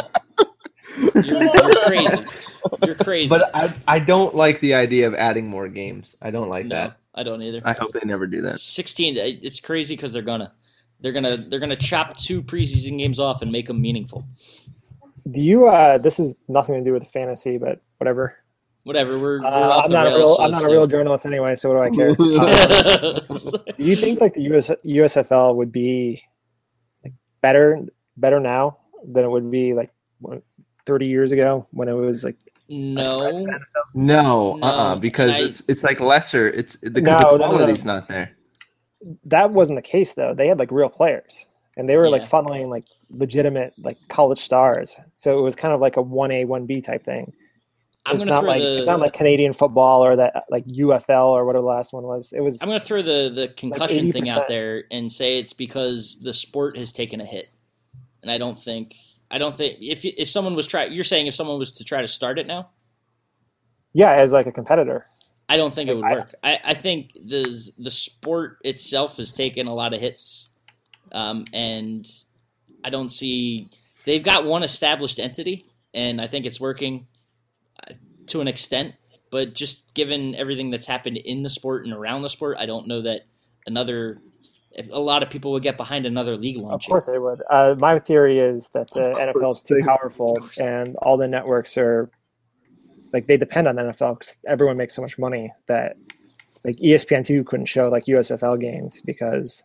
[1.15, 2.25] You're, you're crazy.
[2.85, 3.29] You're crazy.
[3.29, 6.17] but I I don't like the idea of adding more games.
[6.23, 6.97] I don't like no, that.
[7.15, 7.61] I don't either.
[7.65, 8.61] I hope they never do that.
[8.61, 9.17] Sixteen.
[9.17, 10.53] It's crazy because they're gonna.
[11.01, 14.25] They're gonna they're gonna chop two preseason games off and make them meaningful.
[15.31, 15.67] Do you?
[15.67, 18.37] Uh, this is nothing to do with fantasy, but whatever.
[18.85, 19.19] Whatever.
[19.19, 20.17] We're, we're Uh, off I'm the not rails.
[20.17, 20.37] a real.
[20.37, 22.11] so I'm not a real journalist anyway, so what do I care?
[22.19, 23.21] Uh,
[23.79, 26.23] do you think like the US, USFL would be
[27.05, 27.81] like better
[28.17, 30.43] better now than it would be like what,
[30.87, 32.37] 30 years ago when it was like
[32.69, 33.31] no.
[33.95, 36.49] No, No, uh, uh because I- it's it's like lesser.
[36.49, 37.57] It's because No, the no, no, no.
[37.59, 38.33] quality's not there.
[39.27, 40.35] that wasn't the case though.
[40.35, 44.99] They had like real players and they were like funneling like legitimate like college stars.
[45.17, 47.33] So it was kind of like a 1A 1B type thing.
[48.05, 50.65] I'm it's gonna not throw like the it's not like Canadian football or that like
[50.65, 52.33] UFL or whatever the last one was.
[52.33, 56.19] It was I'm gonna throw the the concussion thing out there and say it's because
[56.21, 57.49] the sport has taken a hit,
[58.23, 58.97] and I don't think
[59.33, 62.03] I don't think if if someone was try you're saying if someone was to try
[62.03, 62.69] to start it now,
[63.95, 65.07] yeah, as like a competitor.
[65.49, 66.35] I don't think it would work.
[66.45, 70.51] I, I think the the sport itself has taken a lot of hits,
[71.13, 72.07] um, and
[72.85, 73.71] I don't see
[74.05, 75.65] they've got one established entity,
[75.95, 77.07] and I think it's working
[77.87, 77.95] uh,
[78.29, 78.95] to an extent.
[79.31, 82.87] But just given everything that's happened in the sport and around the sport, I don't
[82.87, 83.23] know that
[83.67, 84.21] another
[84.91, 86.87] a lot of people would get behind another league launch.
[86.87, 87.43] Of course they would.
[87.51, 92.11] Uh, my theory is that the NFL is too powerful and all the networks are
[93.13, 95.97] like they depend on the NFL because everyone makes so much money that
[96.65, 99.63] like ESPN two couldn't show like USFL games because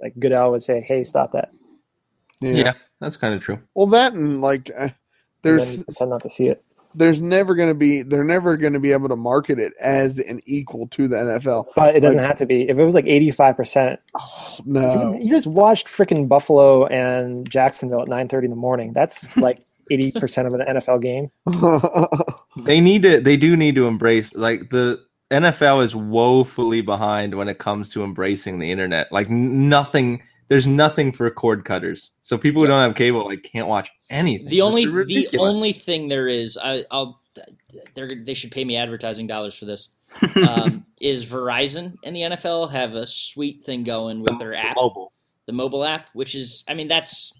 [0.00, 1.50] like Goodell would say, "Hey, stop that,"
[2.40, 3.58] Yeah, that's kind of true.
[3.74, 4.94] Well, that and like uh, and
[5.42, 6.64] there's then pretend not to see it.
[6.94, 10.18] There's never going to be they're never going to be able to market it as
[10.18, 11.66] an equal to the NFL.
[11.74, 12.68] But it doesn't Like- have to be.
[12.68, 15.16] If it was like eighty five percent, Oh, no.
[15.20, 18.92] you just watched freaking Buffalo and Jacksonville at nine thirty in the morning.
[18.92, 21.30] That's like eighty percent of an NFL game.
[22.64, 23.20] They need to.
[23.20, 28.04] They do need to embrace like the NFL is woefully behind when it comes to
[28.04, 29.10] embracing the internet.
[29.10, 30.22] Like nothing.
[30.48, 32.10] There's nothing for cord cutters.
[32.22, 34.48] So people who don't have cable like can't watch anything.
[34.48, 37.20] The only the only thing there is, I, I'll
[37.94, 39.90] they're, they should pay me advertising dollars for this.
[40.36, 45.12] Um, is Verizon and the NFL have a sweet thing going with their app, mobile.
[45.46, 47.32] the mobile app, which is, I mean, that's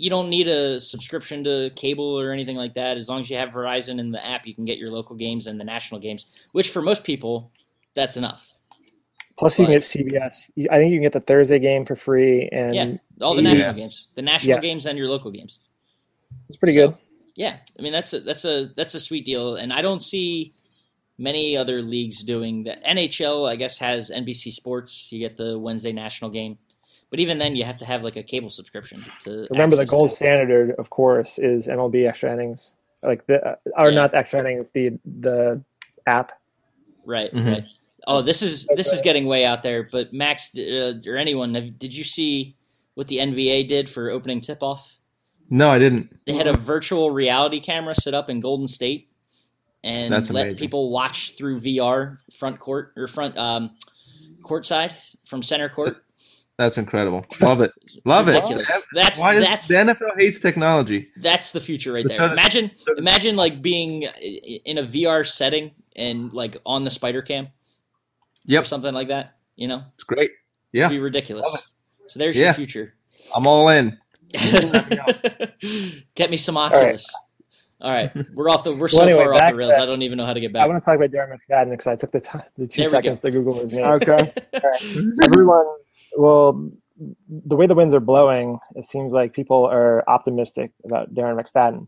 [0.00, 2.96] you don't need a subscription to cable or anything like that.
[2.96, 5.46] As long as you have Verizon in the app, you can get your local games
[5.46, 7.52] and the national games, which for most people,
[7.94, 8.52] that's enough.
[9.40, 10.50] Plus, you can get CBS.
[10.70, 13.54] I think you can get the Thursday game for free, and Yeah, all the Yeah.
[13.54, 14.60] national games, the national Yeah.
[14.60, 15.58] games and your local games.
[16.48, 16.96] it's pretty So, good.
[17.36, 20.52] Yeah, I mean that's a that's a that's a sweet deal, and I don't see
[21.16, 22.82] many other leagues doing that.
[22.84, 25.08] NHL, I guess, has NBC Sports.
[25.10, 26.58] You get the Wednesday national game,
[27.08, 30.10] but even then, you have to have like a cable subscription to Remember, the gold
[30.10, 30.14] it.
[30.16, 32.74] standard, of course, is MLB extra innings.
[33.02, 33.94] Like the, uh, or Yeah.
[33.96, 35.62] not the extra innings, the the
[36.06, 36.32] app.
[37.06, 37.46] Right, Mhm.
[37.52, 37.64] right.
[38.06, 39.88] Oh, this is this is getting way out there.
[39.90, 42.56] But Max uh, or anyone, did you see
[42.94, 44.96] what the NBA did for opening tip off?
[45.50, 46.16] No, I didn't.
[46.26, 49.10] They had a virtual reality camera set up in Golden State
[49.82, 50.58] and That's let amazing.
[50.60, 53.70] people watch through VR front court or front um,
[54.42, 55.96] court side from center court.
[56.58, 57.24] That's incredible.
[57.40, 57.72] Love it.
[58.04, 58.68] Love Ridiculous.
[58.68, 58.84] it.
[58.92, 61.08] That's Why is, that's the NFL hates technology?
[61.16, 62.30] that's the future right there.
[62.30, 67.48] Imagine imagine like being in a VR setting and like on the spider cam
[68.48, 69.36] or Yep, something like that.
[69.56, 70.30] You know, it's great.
[70.72, 71.46] Yeah, It'd be ridiculous.
[72.08, 72.46] So there's Yeah.
[72.46, 72.94] your future.
[73.34, 73.98] I'm all in.
[76.14, 77.06] Get me some Oculus.
[77.80, 79.70] All right, we're off the we're so anyway, far off the rails.
[79.74, 80.62] to- I don't even know how to get back.
[80.64, 82.90] I want to talk about Darren McFadden because I took the time, the two There
[82.90, 83.84] seconds to Google his name.
[83.84, 84.32] okay.
[85.24, 85.66] Everyone,
[86.16, 86.70] well,
[87.28, 91.86] the way the winds are blowing, it seems like people are optimistic about Darren McFadden.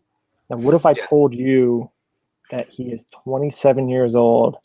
[0.48, 1.04] Now, what if I Yeah.
[1.06, 1.90] told you
[2.50, 4.56] that he is 27 years old,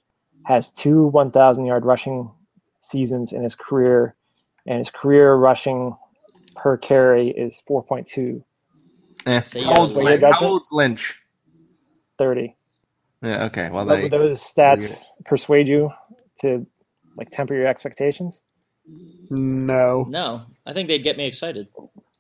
[0.48, 2.32] has two 1,000 yard rushing
[2.80, 4.16] seasons in his career,
[4.66, 5.96] and his career rushing
[6.56, 8.42] per carry is 4.2,
[9.26, 9.42] Eh.
[9.42, 10.22] Say How, old's Lynch?
[10.22, 11.20] that's How old's Lynch?
[12.18, 12.56] 30.
[13.22, 13.44] Yeah.
[13.46, 13.70] Okay.
[13.70, 14.20] Well, there Would you go.
[14.20, 15.92] those stats persuade you
[16.40, 16.66] to
[17.18, 18.42] like temper your expectations?
[19.30, 20.06] No.
[20.08, 21.68] No, I think they'd get me excited.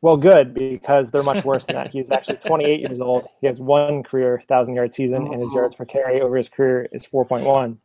[0.02, 1.94] Well, good because they're much worse than that.
[1.94, 3.28] He's actually 28 years old.
[3.40, 6.90] He has one career thousand yard season, and his yards per carry over his career
[6.92, 7.78] is 4.1.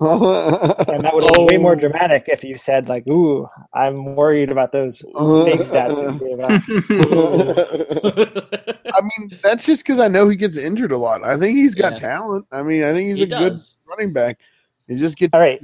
[0.00, 1.76] And that would have been way more Oh.
[1.76, 6.40] dramatic if you said like, "Ooh, I'm worried about those fake stats." that you gave
[6.40, 6.62] out."
[8.94, 11.22] I mean, that's just because I know he gets injured a lot.
[11.24, 11.98] I think he's got Yeah.
[11.98, 12.46] talent.
[12.50, 14.38] I mean, I think he's he a good running back.
[14.88, 15.60] He just gets All right,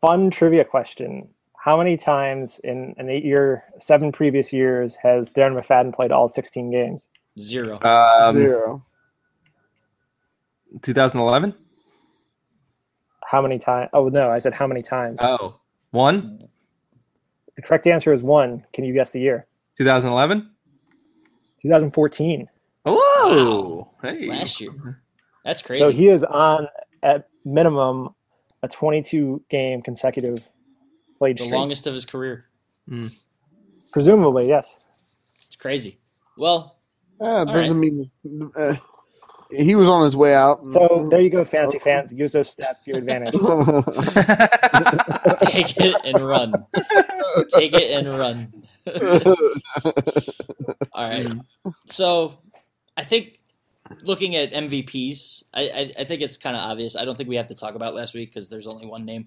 [0.00, 5.92] fun trivia question: How many times in an eight-year, seven previous years has Darren McFadden
[5.94, 7.08] played all 16 games?
[7.38, 7.80] Zero.
[7.82, 8.84] Um, zero.
[10.82, 11.54] 2011.
[13.30, 13.90] How many times?
[13.92, 15.20] Oh no, I said how many times?
[15.22, 15.60] Oh,
[15.92, 16.40] one.
[17.54, 18.64] The correct answer is one.
[18.72, 19.46] Can you guess the year?
[19.78, 20.50] 2011.
[21.62, 22.48] 2014.
[22.84, 23.88] Whoa!
[24.02, 24.26] Hey.
[24.26, 25.00] Last year.
[25.44, 25.84] That's crazy.
[25.84, 26.66] So he is on
[27.04, 28.16] at minimum
[28.64, 30.50] a 22 game consecutive
[31.18, 31.54] played the streak.
[31.54, 32.46] longest of his career.
[33.92, 34.76] Presumably, yes.
[35.46, 36.00] It's crazy.
[36.36, 36.78] Well,
[37.20, 38.10] Uh, doesn't mean
[38.56, 38.74] uh,
[39.52, 40.64] he was on his way out.
[40.72, 42.14] So there you go, fantasy fans.
[42.14, 43.34] Use those stats to your advantage.
[45.42, 46.52] take it and run.
[47.54, 48.52] Take it and run.
[50.92, 51.28] All right.
[51.86, 52.38] So
[52.96, 53.38] I think
[54.02, 56.96] looking at MVPs, I, I, I think it's kind of obvious.
[56.96, 59.24] I don't think we have to talk about last week because there's only one name,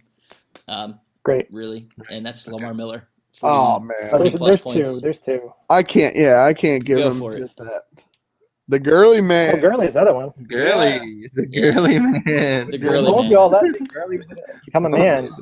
[0.67, 1.47] um, Great.
[1.51, 3.07] really, and that's Lamar Miller.
[3.41, 4.99] oh man, there's, there's two.
[4.99, 5.53] There's two.
[5.69, 6.15] I can't.
[6.15, 7.39] Yeah, I can't give Go him for it.
[7.39, 7.83] just that.
[8.73, 9.49] The girly man.
[9.49, 9.61] Oh, man.
[9.61, 10.31] Gurley's the other one.
[10.49, 12.65] girly, the girly man.
[12.71, 13.31] The I girly told man.
[13.31, 13.61] you all that.
[13.93, 15.29] Gurley was gonna become a man.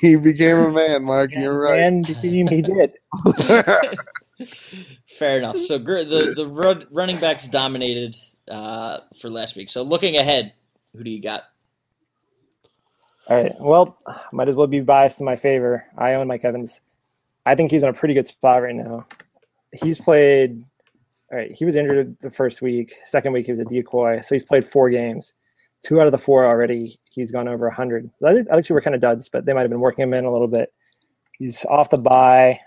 [0.00, 1.32] He became a man, Mark.
[1.32, 1.80] You're right.
[1.80, 2.92] And he did.
[5.06, 5.56] Fair enough.
[5.56, 8.14] So the the run, running backs dominated
[8.46, 9.70] uh, for last week.
[9.70, 10.52] So looking ahead,
[10.94, 11.44] who do you got?
[13.26, 13.54] All right.
[13.58, 13.96] Well,
[14.32, 15.86] might as well be biased in my favor.
[15.96, 16.82] I own Mike Evans.
[17.46, 19.06] I think he's in a pretty good spot right now.
[19.72, 20.62] He's played.
[21.32, 21.52] All right.
[21.52, 22.94] He was injured the first week.
[23.04, 24.20] Second week he was a decoy.
[24.20, 25.32] So he's played four games.
[25.84, 26.98] Two out of the four already.
[27.10, 28.10] He's gone over hundred.
[28.20, 30.14] The other, other two were kind of duds, but they might have been working him
[30.14, 30.72] in a little bit.
[31.38, 32.60] He's off the bye.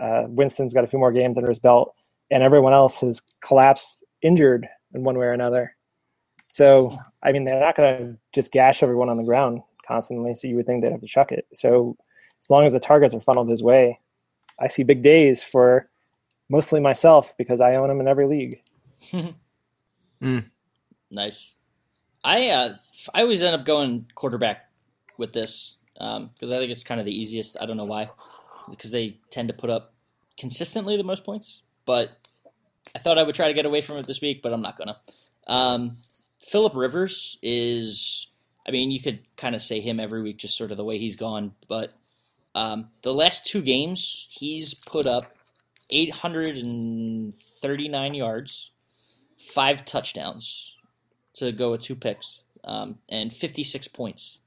[0.00, 1.94] Uh, Winston's got a few more games under his belt,
[2.30, 5.74] and everyone else has collapsed injured in one way or another.
[6.48, 10.34] So, I mean, they're not going to just gash everyone on the ground constantly.
[10.34, 11.46] So you would think they'd have to chuck it.
[11.52, 11.96] So
[12.42, 13.98] as long as the targets are funneled his way,
[14.60, 15.88] I see big days for
[16.52, 18.62] mostly myself because I own them in every league.
[21.10, 21.56] Nice.
[22.22, 22.76] I uh,
[23.12, 24.70] I always end up going quarterback
[25.16, 27.56] with this because I think it's kind of the easiest.
[27.60, 28.10] I don't know why,
[28.70, 29.94] because they tend to put up
[30.38, 31.62] consistently the most points.
[31.84, 32.10] But
[32.94, 34.76] I thought I would try to get away from it this week, but I'm not
[34.76, 34.98] gonna.
[35.48, 35.94] Um,
[36.38, 38.28] Philip Rivers is.
[38.64, 40.98] I mean, you could kind of say him every week, just sort of the way
[40.98, 41.54] he's gone.
[41.68, 41.92] But
[42.54, 45.24] um, the last two games, he's put up
[45.90, 48.70] 839 yards,
[49.36, 50.76] five touchdowns
[51.34, 54.38] to go with two picks, um, and 56 points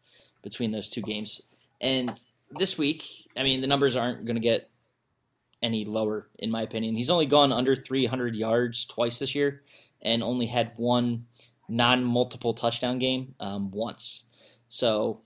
[0.42, 1.42] between those two games.
[1.82, 2.14] And
[2.52, 4.70] this week, I mean, the numbers aren't going to get
[5.62, 6.96] any lower, in my opinion.
[6.96, 9.64] He's only gone under 300 yards twice this year,
[10.02, 11.26] and only had one
[11.68, 14.24] non-multiple touchdown game um, once.
[14.70, 15.22] So,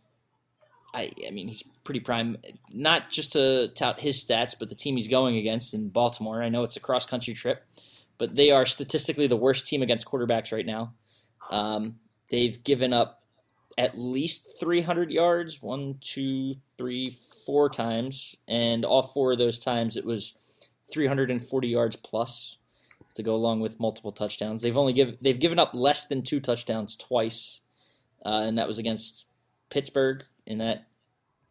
[0.93, 2.37] I, I mean, he's pretty prime.
[2.71, 6.41] Not just to tout his stats, but the team he's going against in Baltimore.
[6.41, 7.63] I know it's a cross-country trip,
[8.17, 10.93] but they are statistically the worst team against quarterbacks right now.
[11.51, 11.99] Um,
[12.29, 13.23] they've given up
[13.77, 17.09] at least 300 yards, one, two, three,
[17.45, 20.37] four times, and all four of those times it was
[20.91, 22.57] 340 yards plus
[23.13, 24.61] to go along with multiple touchdowns.
[24.61, 27.61] They've only give they've given up less than two touchdowns twice,
[28.25, 29.27] uh, and that was against
[29.69, 30.25] Pittsburgh.
[30.49, 30.87] In that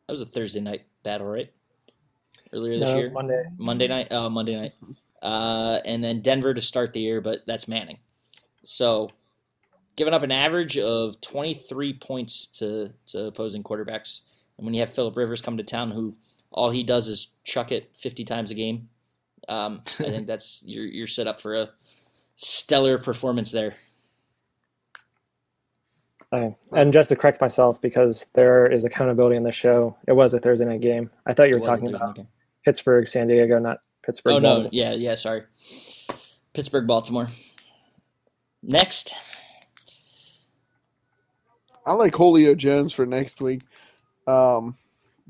[0.07, 1.51] that was a Thursday night battle, right?
[2.53, 3.45] Earlier this No, year, Monday.
[3.57, 4.09] Monday night.
[4.11, 4.73] Oh, Monday night.
[5.23, 7.99] Uh, and then Denver to start the year, but that's Manning.
[8.65, 9.11] So,
[9.97, 14.21] giving up an average of 23 points to, to opposing quarterbacks.
[14.57, 16.17] And when you have Philip Rivers come to town, who
[16.51, 18.89] all he does is chuck it 50 times a game,
[19.49, 21.71] um, I think that's you're you're set up for a
[22.37, 23.77] stellar performance there.
[26.33, 26.57] Okay.
[26.73, 30.39] And just to correct myself, because there is accountability in the show, it was a
[30.39, 31.11] Thursday night game.
[31.27, 32.29] I thought you were It was a talking about game.
[32.65, 34.35] Pittsburgh, San Diego, not Pittsburgh.
[34.35, 35.45] Oh no, yeah, yeah, sorry.
[36.53, 37.31] Pittsburgh, Baltimore.
[38.63, 39.15] Next,
[41.87, 43.63] I like Julio Jones for next week.
[44.27, 44.77] Um,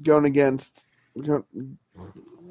[0.03, 0.87] going against.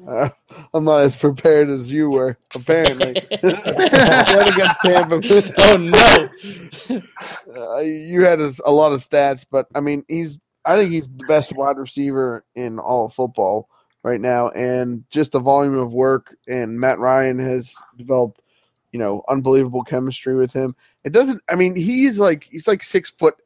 [0.06, 0.28] Uh,
[0.72, 3.14] I'm not as prepared as you were, apparently.
[3.42, 5.20] going against Tampa.
[5.58, 7.00] oh no.
[7.54, 10.38] Uh, you had a, a lot of stats, but I mean, he's.
[10.64, 13.70] I think he's the best wide receiver in all of football
[14.02, 16.36] right now, and just the volume of work.
[16.46, 18.42] And Matt Ryan has developed,
[18.92, 20.74] you know, unbelievable chemistry with him.
[21.04, 21.42] It doesn't.
[21.48, 23.36] I mean, he's like he's like six foot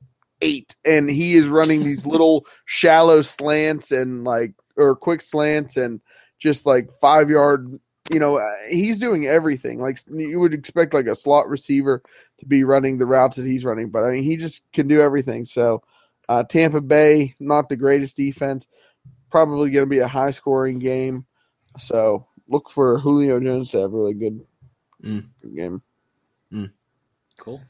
[0.40, 6.00] eight, and he is running these little shallow slants and like or quick slants and
[6.42, 7.78] just like five yard.
[8.12, 9.80] You know, uh, he's doing everything.
[9.80, 12.02] Like you would expect, like a slot receiver
[12.38, 13.90] to be running the routes that he's running.
[13.90, 15.44] But I mean, he just can do everything.
[15.44, 15.82] So
[16.28, 18.66] uh, Tampa Bay, not the greatest defense,
[19.30, 21.24] probably going to be a high scoring game.
[21.78, 24.40] So look for Julio Jones to have a really good,
[25.02, 25.26] Mm.
[25.40, 25.82] good game.
[27.38, 27.60] Cool.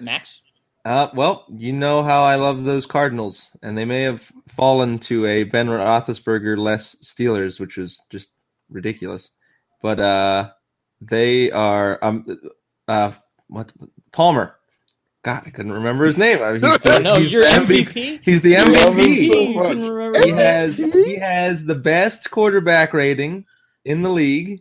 [0.00, 0.42] Max?
[0.84, 5.26] Uh, well, you know how I love those Cardinals, and they may have fallen to
[5.26, 8.30] a Ben Roethlisberger less Steelers, which is just
[8.70, 9.30] ridiculous.
[9.82, 10.50] But uh,
[11.00, 12.26] they are um
[12.88, 13.12] uh
[13.48, 13.72] what
[14.12, 14.56] Palmer.
[15.22, 16.42] God, I couldn't remember his name.
[16.42, 18.20] I mean, he's the, no, he's you're the MVP.
[18.22, 19.28] He's the love MVP.
[19.28, 20.24] so much.
[20.24, 23.44] he has he has the best quarterback rating
[23.84, 24.60] in the league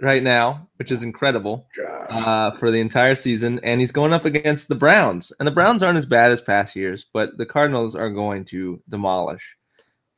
[0.00, 1.66] right now, which is incredible
[2.10, 5.32] uh, for the entire season, and he's going up against the Browns.
[5.38, 8.80] And the Browns aren't as bad as past years, but the Cardinals are going to
[8.88, 9.56] demolish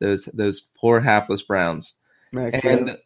[0.01, 1.97] those those poor hapless Browns.
[2.33, 2.97] Max, And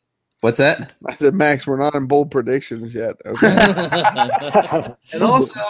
[0.40, 0.94] what's that?
[1.06, 3.16] I said, Max, we're not in bold predictions yet.
[3.26, 4.94] Okay.
[5.12, 5.60] And also,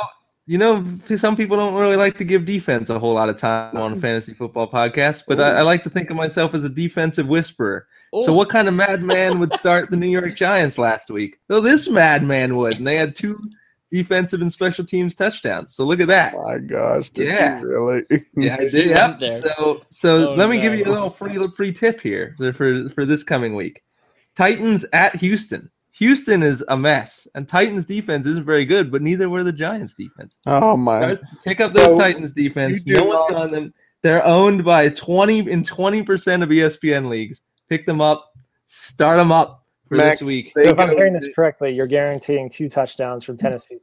[0.47, 0.85] you know,
[1.17, 3.97] some people don't really like to give defense a whole lot of time on a
[4.01, 7.87] fantasy football podcast, but I, I like to think of myself as a defensive whisperer.
[8.23, 11.39] So, Oh, what kind of madman would start the New York Giants last week?
[11.49, 13.39] Well, this madman would, and they had two
[13.91, 15.75] defensive and special teams touchdowns.
[15.75, 16.35] So, look at that.
[16.37, 17.09] Oh my gosh.
[17.11, 17.61] Did Yeah.
[17.61, 18.03] you really?
[18.37, 18.87] Yeah, I did.
[18.89, 19.21] Yep.
[19.21, 19.43] there.
[19.43, 20.63] So, so Oh, let me no.
[20.63, 23.83] give you a little free free tip here for for this coming week.
[24.37, 25.71] Titans at Houston.
[25.99, 29.95] Houston is a mess, and Titans defense isn't very good, but neither were the Giants
[29.95, 30.39] defense.
[30.45, 30.99] Oh, my.
[31.01, 32.85] Start- pick up those So, Titans defense.
[32.85, 33.75] you do No one's on them.
[34.03, 37.43] They're owned by twenty in twenty percent of ESPN leagues.
[37.69, 38.33] Pick them up.
[38.67, 40.53] Start them up for Max, this week.
[40.57, 43.79] So if I'm hearing this correctly, you're guaranteeing two touchdowns from Tennessee,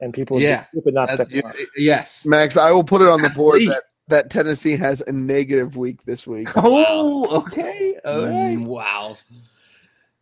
[0.00, 0.62] and people would Yeah.
[0.72, 1.56] be stupid not to pick them up.
[1.76, 2.24] yes.
[2.24, 6.04] Max, I will put it on the board that, that Tennessee has a negative week
[6.04, 6.48] this week.
[6.56, 7.96] Oh, okay.
[8.04, 8.56] All right.
[8.58, 9.16] Mm, Wow,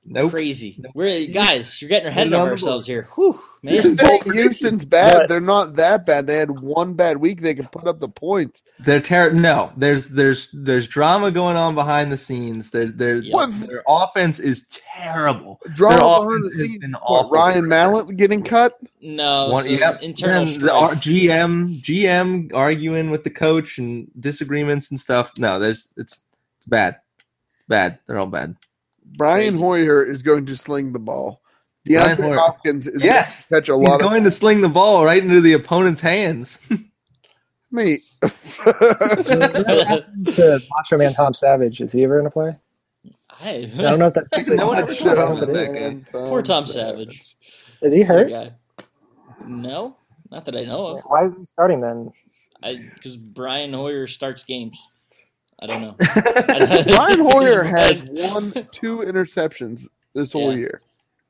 [0.04, 0.32] Nope.
[0.32, 0.82] crazy.
[0.94, 3.06] We're guys, you're getting ahead Put it of on ourselves here.
[3.14, 3.74] Whew, man.
[3.74, 5.14] You're Houston's bad.
[5.14, 5.28] What?
[5.28, 6.26] They're not that bad.
[6.26, 7.40] They had one bad week.
[7.40, 8.64] They can put up the points.
[8.80, 9.70] They're ter- no.
[9.76, 12.70] There's there's there's drama going on behind the scenes.
[12.70, 13.46] There's there's Yeah.
[13.46, 15.60] their offense is terrible.
[15.76, 16.84] Drama Their behind the scenes.
[17.06, 17.30] What.
[17.30, 18.78] Ryan Mallett getting cut?
[19.00, 20.02] No, One, so yep.
[20.02, 25.30] internal Then the R- GM GM arguing with the coach and disagreements and stuff.
[25.38, 26.22] No, there's it's
[26.58, 26.96] it's bad,
[27.68, 28.00] bad.
[28.08, 28.56] They're all bad.
[29.16, 29.58] Brian Crazy.
[29.58, 31.42] Hoyer is going to sling the ball.
[31.88, 34.68] DeAndre Hopkins is Yes, going to catch a he's lot of going to sling the
[34.68, 36.60] ball right into the opponent's hands.
[37.72, 38.02] me.
[39.26, 39.92] To
[40.78, 42.58] Macho Man Tom Savage, is he ever going to play?
[43.30, 45.70] I, I don't know if that's No one ever Macho talked Man, about but that
[45.76, 45.98] is.
[46.12, 46.24] guy.
[46.24, 47.36] Poor Tom Savage.
[47.82, 48.38] Is he hurt?
[49.46, 49.96] No,
[50.30, 51.04] not that I know of.
[51.06, 52.12] Why is he starting then?
[52.62, 54.78] I because Brian Hoyer starts games.
[55.62, 55.94] I don't know.
[56.96, 58.32] Brian Hoyer has bad.
[58.32, 60.58] one, two interceptions this whole Yeah.
[60.58, 60.80] year.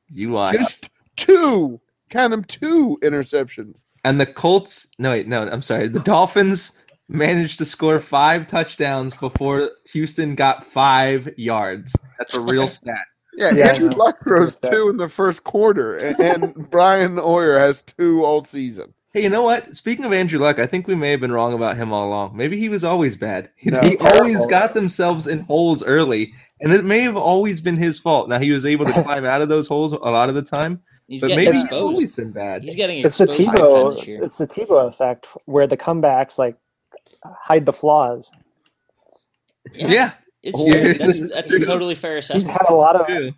[0.09, 0.53] you lie.
[0.55, 1.81] Just two.
[2.11, 3.85] Count them two interceptions.
[4.05, 5.89] And the Colts, no, wait, no, I'm sorry.
[5.89, 6.73] The Dolphins
[7.09, 11.95] managed to score five touchdowns before Houston got five yards.
[12.19, 12.97] That's a real stat.
[13.35, 13.91] Yeah, Yeah, Andrew.
[13.91, 17.83] Luck That's a good throws two in the first quarter, and, and Brian Hoyer has
[17.83, 18.93] two all season.
[19.13, 19.77] Hey, you know what?
[19.77, 22.35] Speaking of Andrew Luck, I think we may have been wrong about him all along.
[22.37, 23.51] Maybe he was always bad.
[23.57, 23.81] He, No.
[23.83, 24.19] he terrible.
[24.19, 28.29] always got themselves in holes early, and it may have always been his fault.
[28.29, 30.81] Now he was able to climb out of those holes a lot of the time,
[31.09, 32.63] He's but getting maybe he's always been bad.
[32.63, 34.25] He's getting It's the exposed big Tebow.
[34.25, 36.57] It's the Tebow effect, where the comebacks like
[37.25, 38.31] hide the flaws.
[39.75, 40.67] Yeah, It's Oh,
[41.07, 42.47] That's, that's a totally fair assessment.
[42.47, 42.69] He's assessment.
[42.69, 43.35] had a lot of.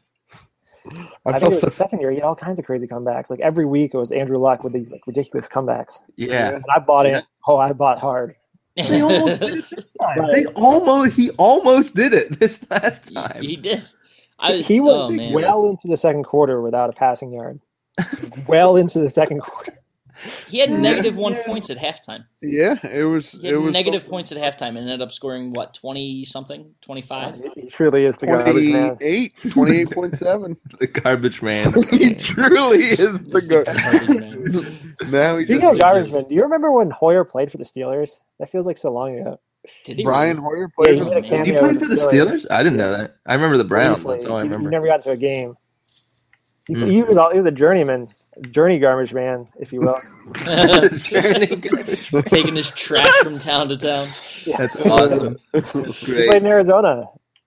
[0.92, 1.04] Yeah.
[1.26, 1.66] I, I, think felt it was so.
[1.66, 2.10] the second year.
[2.10, 3.30] He had all kinds of crazy comebacks.
[3.30, 5.98] Like every week, it was Andrew Luck with these like ridiculous comebacks.
[6.16, 6.54] yeah.
[6.56, 7.18] And I bought Yeah.
[7.18, 7.24] it.
[7.46, 8.36] Oh, I bought hard.
[8.76, 10.18] They almost did it this time.
[10.18, 10.32] Right.
[10.34, 13.42] They almost he almost did it this last time.
[13.42, 13.82] he did.
[14.40, 17.60] I, he went oh, well into the second quarter without a passing yard.
[18.48, 19.78] well into the second quarter.
[20.46, 21.42] He had negative one Yeah.
[21.46, 22.26] points at halftime.
[22.42, 23.38] Yeah, it was.
[23.40, 24.10] He It was negative something.
[24.10, 27.36] points at halftime and ended up scoring what twenty something, twenty five.
[27.36, 29.00] He, he truly is the garbage man.
[29.00, 30.56] 28, 28.7.
[30.80, 31.76] the garbage man.
[31.90, 33.64] he truly is the Garbage go.
[35.04, 37.64] now he Speaking just of garbage man, do you remember when Hoyer played for the
[37.64, 38.20] Steelers?
[38.38, 39.40] That feels like so long ago.
[39.84, 40.04] Did he?
[40.04, 40.94] Brian Hoyer Yeah, played.
[40.94, 41.54] he with made a the cameo.
[41.54, 42.46] He played for the the Steelers.
[42.50, 43.16] I didn't know that.
[43.26, 43.98] I remember the Browns.
[43.98, 44.14] Briefly.
[44.14, 44.70] That's all I remember.
[44.70, 45.56] He never got to a game.
[46.68, 46.90] He, Hmm.
[46.90, 48.08] he was all, he was a journeyman,
[48.50, 50.00] journey garbage man, if you will.
[52.22, 54.08] Taking his trash from town to town.
[54.44, 54.58] Yeah.
[54.58, 55.38] That's awesome.
[55.52, 56.28] That's He great.
[56.30, 57.06] played in Arizona.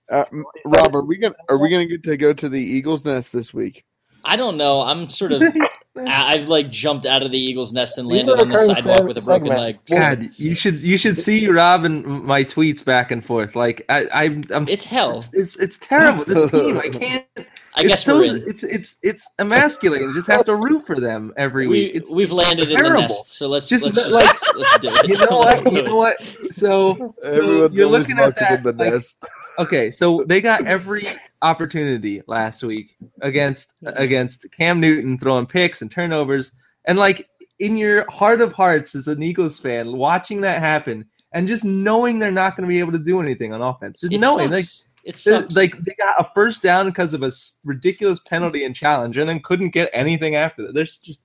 [0.10, 0.26] Uh,
[0.66, 3.54] Rob, are we gonna are we gonna get to go to the Eagles nest this
[3.54, 3.84] week?
[4.24, 4.82] I don't know.
[4.82, 5.42] I'm sort of.
[5.42, 5.70] I-
[6.06, 9.22] I've like jumped out of the Eagle's nest and landed on the sidewalk with a
[9.22, 9.78] broken leg.
[9.88, 9.90] segments.
[9.90, 13.56] God, you should you should see Rob and my tweets back and forth.
[13.56, 14.24] Like I, I
[14.54, 15.18] I'm It's hell.
[15.18, 16.24] It's, it's it's terrible.
[16.26, 17.26] This team, I can't.
[17.78, 18.44] I it's guess so, we're in.
[18.48, 20.08] It's it's it's emasculating.
[20.08, 21.94] You just have to root for them every week.
[21.94, 24.80] We, It's, we've landed in the nest, so let's Just let's that, just like- let's
[24.80, 25.08] do it.
[25.08, 25.72] You know what?
[25.72, 26.20] You know what?
[26.20, 28.78] So, so Everyone's you're looking at welcome in that.
[28.78, 29.24] the like, nest.
[29.60, 31.08] okay, so they got every
[31.44, 33.96] opportunity last week against mm-hmm.
[34.02, 36.54] against Cam Newton throwing picks and turnovers,
[36.86, 41.48] and like in your heart of hearts as an Eagles fan, watching that happen and
[41.48, 44.20] just knowing they're not going to be able to do anything on offense, just It
[44.20, 44.87] knowing like sucks.
[45.08, 45.56] It sucks.
[45.56, 47.32] like they got a first down because of a
[47.64, 50.74] ridiculous penalty and challenge, and then couldn't get anything after that.
[50.74, 51.22] There's just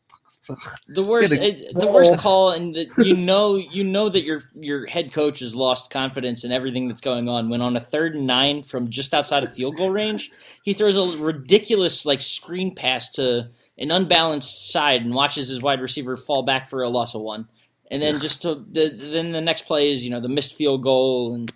[0.88, 4.42] the worst, it, eh, the worst call, and the, you know, you know that your
[4.54, 7.48] your head coach has lost confidence in everything that's going on.
[7.48, 10.30] When on a third and nine from just outside of field goal range,
[10.62, 15.80] he throws a ridiculous like screen pass to an unbalanced side and watches his wide
[15.80, 17.48] receiver fall back for a loss of one,
[17.90, 20.84] and then just to the then the next play is you know the missed field
[20.84, 21.52] goal and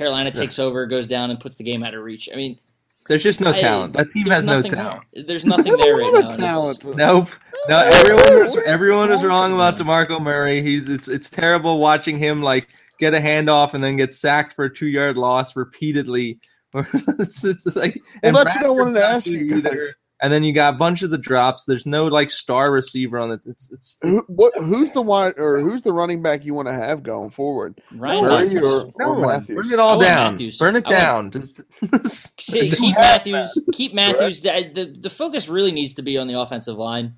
[0.00, 2.30] Carolina takes over, goes down, and puts the game out of reach.
[2.32, 2.58] I mean,
[3.06, 3.92] there's just no I- talent.
[3.92, 5.02] That team has no talent.
[5.12, 5.24] there.
[5.24, 6.70] There's nothing there a right now.
[6.70, 6.96] of talent.
[6.96, 7.28] Nope.
[7.68, 10.62] No, everyone was everyone was wrong about Demarco Murray.
[10.62, 14.64] He's it's it's terrible watching him like get a handoff and then get sacked for
[14.64, 16.38] a two yard loss repeatedly.
[16.74, 19.58] it's, it's like Well, that's what I wanted to ask you guys.
[19.58, 19.88] either.
[20.22, 21.64] And then you got bunches of drops.
[21.64, 23.40] There's no like star receiver on it.
[23.46, 26.74] It's it's, Who, what, who's the wide or who's the running back you want to
[26.74, 27.80] have going forward?
[27.94, 29.20] Ryan Murray or- no one.
[29.22, 29.56] Mathews.
[29.56, 30.32] Burn it all I down.
[30.32, 30.58] Mathews.
[30.58, 31.30] Burn it down.
[31.30, 31.62] Just,
[32.40, 33.58] See, keep Mathews.
[33.72, 34.40] Keep Mathews.
[34.42, 37.14] The, the the focus really needs to be on the offensive line.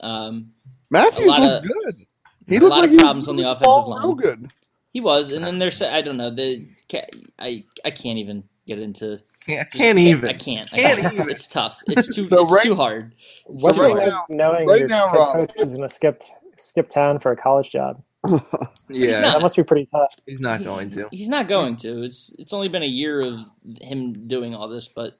[0.00, 0.52] Um,
[0.90, 2.06] Mathews looked of- good.
[2.48, 4.02] He a looked lot like of he was problems on the offensive ball line.
[4.02, 4.50] Real good.
[4.92, 6.64] he was, and then there's I don't know the
[7.40, 9.20] I I can't even get into.
[9.46, 10.28] Can't, just can't even.
[10.28, 10.72] I can't.
[10.72, 11.14] I Can't can't.
[11.14, 11.30] even.
[11.30, 11.80] It's tough.
[11.88, 12.24] It's too.
[12.24, 13.14] So it's right- too hard.
[13.46, 15.34] What's right it like now- knowing right your now, head Rob.
[15.48, 16.22] coach is going to skip
[16.58, 18.02] skip town for a college job?
[18.88, 20.14] Yeah, not- That must be pretty tough.
[20.26, 21.08] he's not going to.
[21.10, 22.02] He's not going to.
[22.04, 23.40] It's it's only been a year of
[23.80, 25.18] him doing all this, but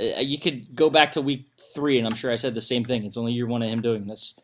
[0.00, 2.84] uh, you could go back to week three, and I'm sure I said the same
[2.84, 3.04] thing.
[3.04, 4.34] It's only year one of him doing this.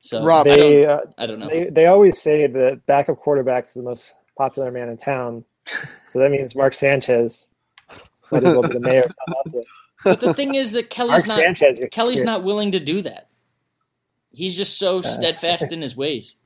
[0.00, 0.88] So Rob, I don't.
[0.88, 1.48] uh, I don't know.
[1.48, 5.44] they they always say that backup quarterback is the most popular man in town,
[6.08, 7.49] so that means Mark Sanchez
[8.30, 9.02] might as well be the mayor.
[9.02, 9.62] of Philadelphia.
[10.02, 11.36] But the thing is that Mark Kelly's not.
[11.36, 13.28] Sanchez, Kelly's not willing to do that.
[14.32, 15.02] He's just so uh.
[15.02, 16.36] steadfast in his ways.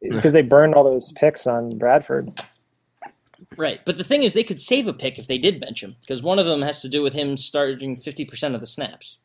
[0.02, 2.30] because they burned all those picks on Bradford.
[3.56, 3.80] Right.
[3.84, 6.22] But the thing is, they could save a pick if they did bench him, because
[6.22, 9.18] one of them has to do with him starting 50% of the snaps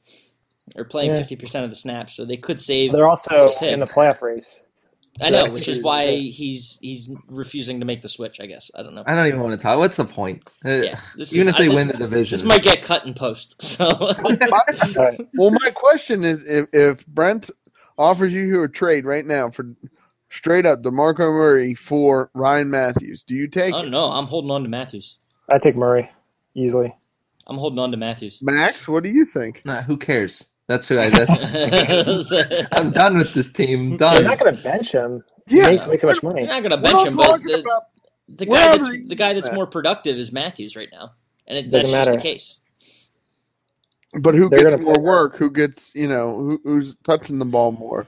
[0.75, 1.21] or playing Yeah.
[1.21, 2.15] 50% of the snaps.
[2.15, 2.91] So they could save.
[2.91, 4.61] They're also in the playoff race.
[5.21, 8.71] I know, which is why he's he's refusing to make the switch, I guess.
[8.73, 9.03] I don't know.
[9.05, 9.77] I don't even want to talk.
[9.77, 10.49] What's the point?
[10.65, 10.99] Uh, Yeah.
[11.15, 13.13] This even is, if they I, this, win the division, This might get cut in
[13.13, 13.55] post.
[13.63, 13.87] So.
[15.35, 17.49] Well, my question is, if, if Brent
[17.97, 19.67] offers you a trade right now for
[20.29, 23.89] straight up Demarco Murray for Ryan Mathews, do you take oh, it?
[23.89, 24.05] no.
[24.05, 25.17] I'm holding on to Mathews.
[25.51, 26.09] I take Murray
[26.55, 26.93] easily.
[27.47, 28.39] I'm holding on to Mathews.
[28.41, 28.87] Max?
[28.87, 29.65] What do you think?
[29.65, 30.45] Nah, who cares?
[30.67, 31.09] That's who I.
[31.09, 32.31] That's,
[32.71, 33.97] I'm done with this team.
[33.97, 34.23] They're Done.
[34.23, 35.23] not going to bench him.
[35.47, 36.45] Yeah, he makes way too much You're money.
[36.47, 37.83] not going to We're bench him, but the, about
[38.29, 39.55] the guy that's they- the guy that's that?
[39.55, 41.11] more productive is Mathews right now,
[41.47, 42.59] and it, Doesn't that's just the case.
[44.21, 45.35] But who They're gets more play- work?
[45.37, 48.07] Who gets you know who, who's touching the ball more?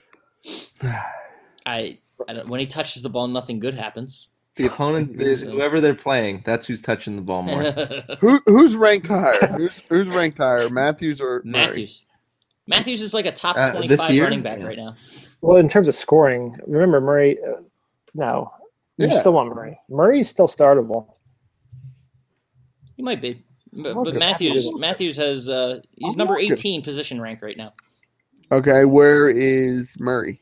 [1.66, 1.98] I,
[2.28, 4.28] I don't, when he touches the ball, nothing good happens.
[4.56, 7.64] The opponent, is whoever they're playing, that's who's touching the ball more.
[8.22, 9.34] Who who's ranked higher?
[9.58, 11.66] who's who's ranked higher, Mathews or Murray?
[11.68, 12.05] Mathews.
[12.68, 14.24] Mathews is like a top Uh, twenty-five year?
[14.24, 14.66] running back Yeah.
[14.66, 14.96] right now.
[15.42, 17.38] Well, in terms of scoring, remember Murray?
[17.44, 17.62] Uh,
[18.14, 18.52] no,
[18.98, 19.20] you Yeah.
[19.20, 19.80] still want Murray.
[19.90, 21.14] Murray's still startable.
[22.96, 23.44] He might be,
[23.74, 26.54] but, but Mathews Mathews has uh, he's I'm number looking.
[26.54, 27.72] eighteen position rank right now.
[28.52, 30.42] Okay, where is Murray?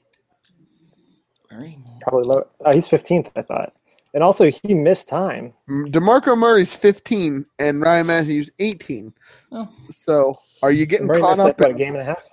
[1.51, 1.79] Murray?
[2.01, 2.47] Probably low.
[2.65, 3.73] Oh, he's 15th, I thought.
[4.13, 5.53] And also, he missed time.
[5.69, 9.13] Demarco Murray's 15 and Ryan Mathews 18.
[9.51, 9.69] Oh.
[9.89, 12.23] So are you getting Murray caught missed like up about a game and a half.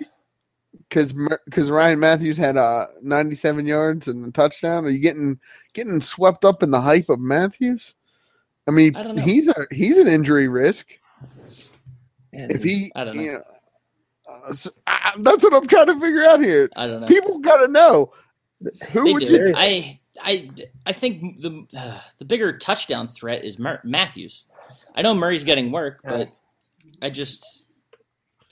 [0.89, 1.13] because
[1.45, 4.85] because Ryan Mathews had uh 97 yards and a touchdown?
[4.85, 5.41] Are you getting
[5.75, 7.95] getting swept up in the hype of Mathews?
[8.69, 10.87] I mean, I he's a he's an injury risk.
[12.33, 13.23] And If he, I don't know.
[13.23, 13.43] you know,
[14.29, 16.71] uh, so, I, that's what I'm trying to figure out here.
[16.77, 17.09] I don't know.
[17.09, 18.13] People got to know
[18.91, 19.45] who they would do.
[19.49, 20.51] you I I
[20.87, 24.45] I think the uh, the bigger touchdown threat is Mur- Mathews.
[24.95, 26.29] I know Murray's getting work, but
[27.03, 27.60] I just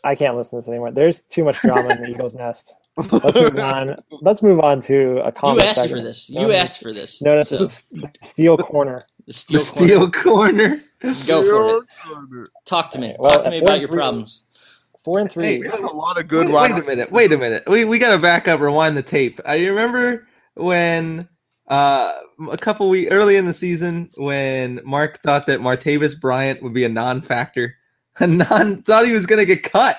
[0.05, 0.91] I can't listen to this anymore.
[0.93, 2.75] There's too much drama in the Eagles' nest.
[2.97, 3.97] Let's move on.
[4.23, 6.01] Let's move on to a you comment asked segment.
[6.01, 6.31] for this.
[6.31, 7.21] You no, asked for this.
[7.23, 9.01] No, no, so the steel corner.
[9.27, 10.81] the steel, the steel corner.
[11.27, 11.85] Go for
[12.43, 12.49] it.
[12.65, 13.15] Talk to me.
[13.19, 14.45] Well, Talk to me about four your three- problems.
[15.05, 15.45] Four and three.
[15.45, 17.13] Hey, We have a lot of good Wait, wait a minute.
[17.13, 17.63] Wait a minute.
[17.67, 18.61] We we gotta back up.
[18.61, 19.41] Rewind the tape.
[19.47, 21.29] I remember when
[21.69, 22.13] uh,
[22.51, 26.85] a couple weeks early in the season when Mark thought that Martavis Bryant would be
[26.85, 27.75] a non-factor.
[28.21, 29.99] A non thought he was gonna get cut,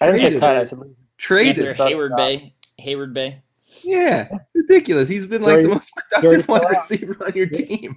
[0.00, 0.40] I didn't say Traded.
[0.40, 0.56] cut.
[0.56, 0.78] I said
[1.18, 1.58] traded.
[1.64, 2.54] After Start- Heyward-Bey.
[2.78, 3.42] Hayward Bay.
[3.82, 5.08] Yeah, ridiculous.
[5.08, 6.70] He's been like the most productive wide Fowler.
[6.72, 7.96] receiver on your team.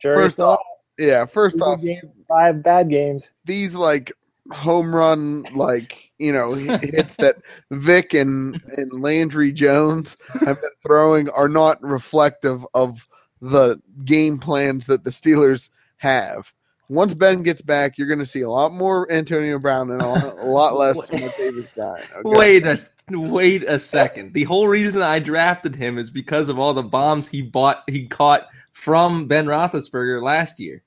[0.00, 0.60] jury's First off.
[0.98, 3.30] Yeah, first Two off, games, five bad games.
[3.44, 4.12] these like
[4.52, 7.36] home run like you know hits that
[7.70, 13.08] Vick and and Landry Jones have been throwing are not reflective of
[13.40, 15.68] the game plans that the Steelers
[15.98, 16.52] have.
[16.88, 20.08] Once Ben gets back, you're going to see a lot more Antonio Brown and a
[20.08, 22.06] lot, a lot less Davis Bryant.
[22.16, 22.22] Okay?
[22.24, 22.78] Wait a
[23.10, 24.32] wait a second.
[24.32, 28.06] The whole reason I drafted him is because of all the bombs he bought he
[28.06, 30.82] caught from Ben Roethlisberger last year.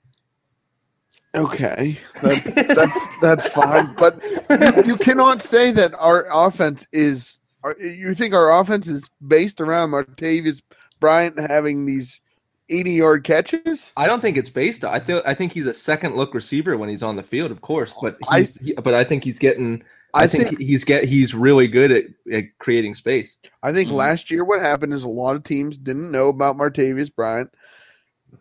[1.33, 7.37] Okay, that's that's that's fine, but you, you cannot say that our offense is.
[7.79, 10.61] You think our offense is based around Martavis
[10.99, 12.21] Bryant having these
[12.71, 13.91] eighty-yard catches?
[13.95, 14.83] I don't think it's based.
[14.83, 15.21] I feel.
[15.25, 17.93] I think he's a second look receiver when he's on the field, of course.
[18.01, 19.83] But he's, he, but I think he's getting.
[20.13, 23.37] I, I think, think, he's get he's really good at, at creating space.
[23.63, 23.97] I think mm-hmm.
[23.97, 27.49] last year what happened is a lot of teams didn't know about Martavis Bryant.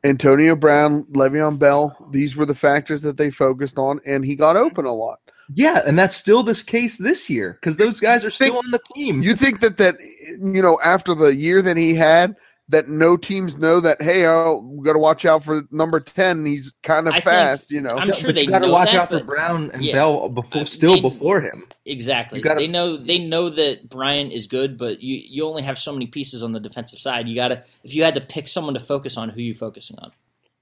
[0.05, 4.57] Antonio Brown, Le'Veon Bell, these were the factors that they focused on, and he got
[4.57, 5.18] open a lot.
[5.53, 8.70] Yeah, and that's still this case this year because those guys are still think, on
[8.70, 9.22] the team.
[9.22, 12.37] You think that that you know after the year that he had,
[12.71, 16.45] that no teams know that hey, oh, we got to watch out for number ten.
[16.47, 17.97] He's kind of I fast, think, you know.
[17.97, 20.64] I'm sure they got to watch that, out for Brown and yeah, Bell before, uh,
[20.64, 21.66] still they, before him.
[21.85, 22.41] Exactly.
[22.41, 25.93] Gotta, they know they know that brian is good, but you you only have so
[25.93, 27.29] many pieces on the defensive side.
[27.29, 29.99] You got to if you had to pick someone to focus on, who you focusing
[29.99, 30.12] on?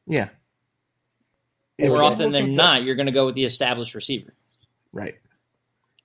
[0.07, 0.29] Yeah.
[1.81, 4.35] More often than not, you're going to go with the established receiver.
[4.93, 5.17] Right.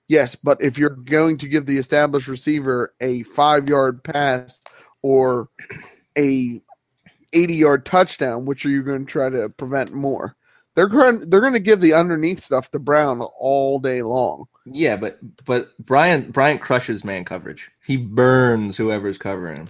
[0.06, 4.62] Yes, but if you're going to give the established receiver a five yard pass
[5.02, 5.48] or
[6.18, 6.60] a
[7.32, 10.36] 80 yard touchdown, which are you going to try to prevent more?
[10.74, 14.46] They're going they're going to give the underneath stuff to Brown all day long.
[14.66, 17.70] Yeah, but but Bryant Bryant crushes man coverage.
[17.84, 19.68] He burns whoever's covering him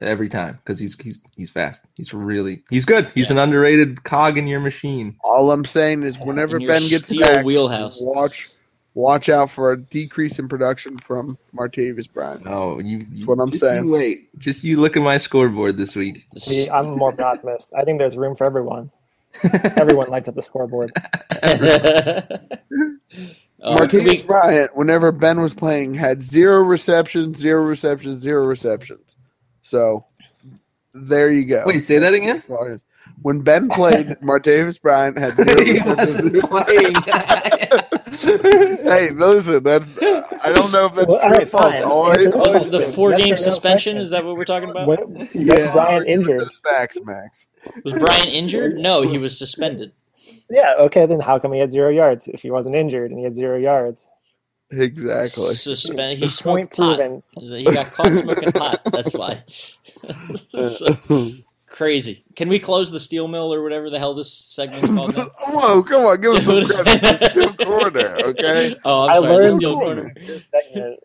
[0.00, 1.84] every time because he's he's he's fast.
[1.96, 3.10] He's really he's good.
[3.14, 3.32] He's yeah.
[3.32, 5.16] an underrated cog in your machine.
[5.22, 7.98] All I'm saying is whenever Ben gets back, wheelhouse.
[8.00, 8.48] watch
[8.96, 12.46] watch out for a decrease in production from Martavis Bryant.
[12.46, 13.88] Oh, you, That's what I'm saying.
[13.90, 16.24] wait, just you look at my scoreboard this week.
[16.36, 17.72] See, I'm more optimist.
[17.78, 18.90] I think there's room for everyone.
[19.76, 20.92] everyone lights up the scoreboard.
[23.62, 24.22] Uh, Martavis we...
[24.22, 29.16] Bryant, whenever Ben was playing, had zero receptions, zero receptions, zero receptions.
[29.62, 30.04] So
[30.92, 31.64] there you go.
[31.64, 32.38] Wait, say that again.
[33.26, 35.56] When Ben played, Martavis Bryant had zero
[35.96, 36.32] receptions.
[38.22, 41.80] hey, listen, that's I don't know if that's well, true right, false.
[41.80, 43.96] Always, always the four game suspension.
[43.96, 44.86] Is that what we're talking about?
[44.86, 46.48] When, yeah, Brian injured.
[46.62, 47.48] Facts, Max.
[47.82, 48.76] Was Brian injured?
[48.76, 49.90] No, he was suspended.
[50.48, 50.74] Yeah.
[50.78, 51.06] Okay.
[51.06, 53.58] Then how come he had zero yards if he wasn't injured and he had zero
[53.58, 54.06] yards?
[54.70, 55.52] Exactly.
[55.52, 56.20] Suspended.
[56.20, 56.98] He smoked pot.
[56.98, 57.24] Proven.
[57.34, 58.82] He got caught smoking pot.
[58.92, 59.42] That's why.
[60.36, 61.32] so,
[61.76, 62.24] crazy.
[62.34, 65.14] Can we close the steel mill or whatever the hell this segment's called?
[65.14, 65.24] Now?
[65.48, 67.22] Whoa, come on, give us some credit.
[67.30, 68.76] steel corner, okay?
[68.84, 70.14] Oh, I'm I sorry, the steel corner.
[70.74, 70.96] corner.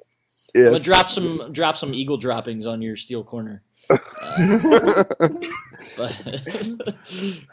[0.55, 0.83] yes.
[0.83, 3.63] drop some drop some eagle droppings on your steel corner.
[3.89, 5.03] Uh,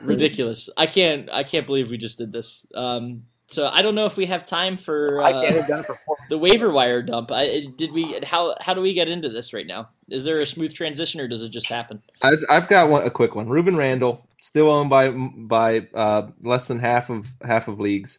[0.00, 0.70] ridiculous.
[0.76, 2.64] I can't I can't believe we just did this.
[2.72, 5.82] Um, so I don't know if we have time for, uh,
[6.28, 7.30] the waiver wire dump.
[7.32, 8.20] I, did we?
[8.22, 9.88] How how do we get into this right now?
[10.10, 12.02] Is there a smooth transition, or does it just happen?
[12.20, 13.48] I've, I've got one a quick one.
[13.48, 18.18] Rueben Randle still owned by by uh, less than half of half of leagues.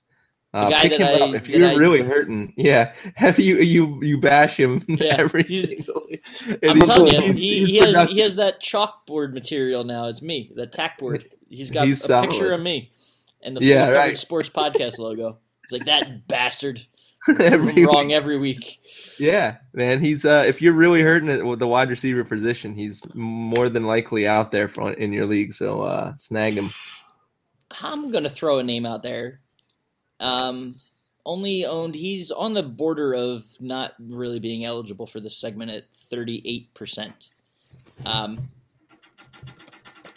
[0.52, 4.60] Uh, the guy that I, if you're really hurting, yeah, have you you you bash
[4.60, 6.08] him yeah, every single.
[6.64, 10.06] I'm telling you, he, he has he has that chalkboard material now.
[10.06, 11.30] It's me, that tackboard.
[11.50, 12.30] He's got he's a solid.
[12.32, 12.92] picture of me
[13.42, 14.18] and the yeah, right.
[14.18, 15.38] sports podcast logo.
[15.64, 16.86] It's like that bastard.
[17.28, 18.16] every wrong week.
[18.16, 18.80] every week.
[19.20, 20.00] Yeah, man.
[20.00, 23.86] He's uh if you're really hurting it with the wide receiver position, he's more than
[23.86, 25.54] likely out there for, in your league.
[25.54, 26.72] So uh snag him.
[27.82, 29.42] I'm gonna throw a name out there.
[30.20, 30.76] Um,
[31.26, 31.96] only owned.
[31.96, 37.32] He's on the border of not really being eligible for this segment at 38 percent.
[38.06, 38.50] Um,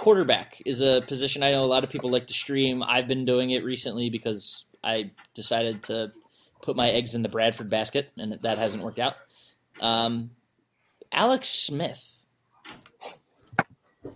[0.02, 2.82] quarterback is a position I know a lot of people like to stream.
[2.82, 6.10] I've been doing it recently because I decided to
[6.60, 9.14] put my eggs in the Bradford basket, and that hasn't worked out.
[9.80, 10.30] Um,
[11.12, 12.08] Alex Smith.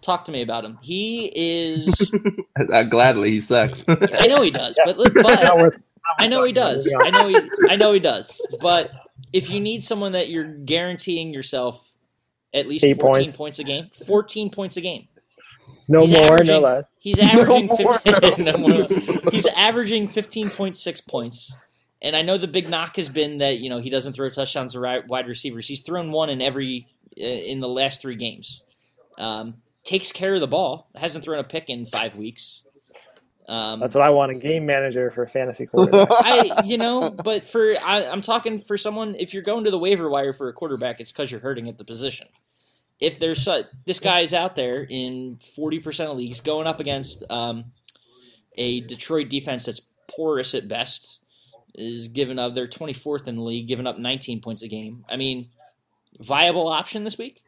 [0.01, 0.81] Talk to me about him.
[0.83, 2.11] He is.
[2.73, 3.85] uh, gladly, he sucks.
[3.89, 5.77] I know he does, but, but
[6.19, 6.93] I know he does.
[7.01, 7.39] I know he.
[7.71, 8.45] I know he does.
[8.61, 8.91] But
[9.33, 11.95] if you need someone that you're guaranteeing yourself
[12.53, 13.37] at least Eight 14 points.
[13.37, 15.07] points a game, 14 points a game.
[15.89, 16.97] No he's more, no less.
[17.01, 18.45] He's averaging no 15.
[18.45, 18.87] no
[19.31, 21.55] he's averaging 15.6 points.
[22.03, 24.75] And I know the big knock has been that you know he doesn't throw touchdowns
[24.75, 25.67] to wide receivers.
[25.67, 28.63] He's thrown one in every uh, in the last three games.
[29.19, 30.89] Um, takes care of the ball.
[30.95, 32.63] Hasn't thrown a pick in five weeks.
[33.49, 36.09] Um, That's what I want a game manager for a fantasy quarterback.
[36.11, 39.15] I, you know, but for I, I'm talking for someone.
[39.15, 41.79] If you're going to the waiver wire for a quarterback, it's because you're hurting at
[41.79, 42.27] the position.
[43.01, 47.73] If there's su- this guy's out there in 40% of leagues going up against um,
[48.57, 51.21] a Detroit defense that's porous at best,
[51.75, 55.05] is giving up they're 24th in the league, giving up 19 points a game.
[55.09, 55.51] I mean,
[56.19, 57.43] viable option this week.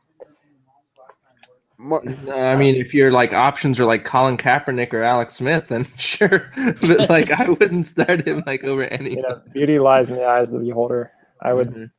[1.80, 6.51] I mean, if your like options are like Colin Kaepernick or Alex Smith, then sure.
[6.57, 9.11] but like, I wouldn't start him like over any.
[9.11, 11.12] you know, beauty lies in the eyes of the beholder.
[11.40, 11.90] I would.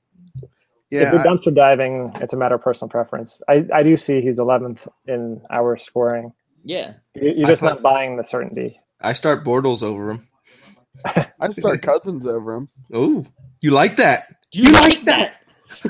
[0.98, 1.02] Mhm.
[1.02, 3.42] if you're I- dumpster diving, it's a matter of personal preference.
[3.48, 6.34] I, I do see he's 11th in our scoring.
[6.64, 8.80] Yeah, You- You're just put- not buying the certainty.
[9.02, 10.28] I start Bortles over him.
[11.40, 12.70] I'd start Cousins over him.
[12.94, 13.26] Oh,
[13.62, 14.26] you like that?
[14.52, 15.36] you like that?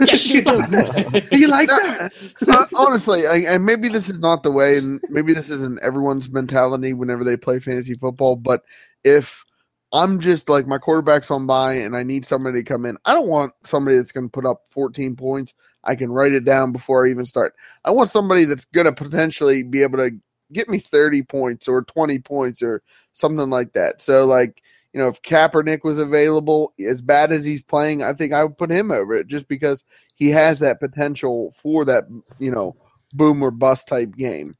[0.02, 0.52] Yes, you do.
[1.32, 2.12] you like that?
[2.48, 6.30] Uh, honestly, I, and maybe this is not the way, and maybe this isn't everyone's
[6.30, 8.36] mentality whenever they play fantasy football.
[8.36, 8.64] But
[9.04, 9.44] if
[9.92, 13.14] I'm just like my quarterback's on by and I need somebody to come in, I
[13.14, 15.54] don't want somebody that's going to put up 14 points.
[15.84, 17.56] I can write it down before I even start.
[17.86, 20.12] I want somebody that's going to potentially be able to
[20.52, 22.84] get me 30 points or 20 points or
[23.14, 24.02] something like that.
[24.02, 24.62] So, like,
[24.94, 28.58] you know, if Kaepernick was available, as bad as he's playing, I think I would
[28.58, 29.84] put him over it just because
[30.16, 32.06] he has that potential for that,
[32.40, 32.76] you know,
[33.14, 34.54] boom or bust type game.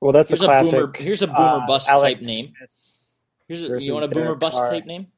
[0.00, 0.72] Well, that's Here's a a classic.
[0.72, 0.92] boomer.
[0.96, 2.54] Here's a boomer uh, bust Alex type name.
[2.56, 2.70] Smith
[3.60, 4.70] Here's a, you want a boomer bust Carr.
[4.70, 5.08] type name?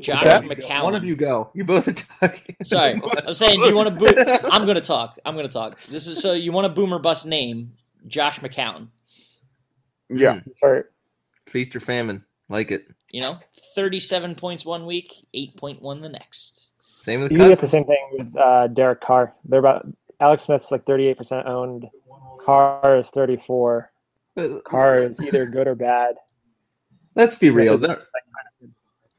[0.00, 0.42] Josh that?
[0.42, 0.82] McCown.
[0.82, 1.50] One of you go.
[1.54, 2.56] You both are talking.
[2.64, 4.14] Sorry, I'm saying, do you want to boot?
[4.50, 5.18] I'm going to talk.
[5.24, 5.80] I'm going to talk.
[5.86, 7.72] This is so you want a boomer bust name?
[8.06, 8.88] Josh McCown.
[10.08, 10.40] Yeah.
[10.60, 10.92] Hurt.
[11.46, 12.88] Feast or famine, like it.
[13.10, 13.38] You know,
[13.74, 16.70] 37 points one week, 8.1 the next.
[16.98, 19.32] Same with You get the same thing with uh, Derek Carr.
[19.44, 19.86] They're about
[20.20, 21.86] Alex Smith's like 38% owned.
[22.44, 23.90] Carr is 34.
[24.34, 26.16] But Carr is either good or bad.
[27.14, 27.76] Let's be real.
[27.78, 28.02] There-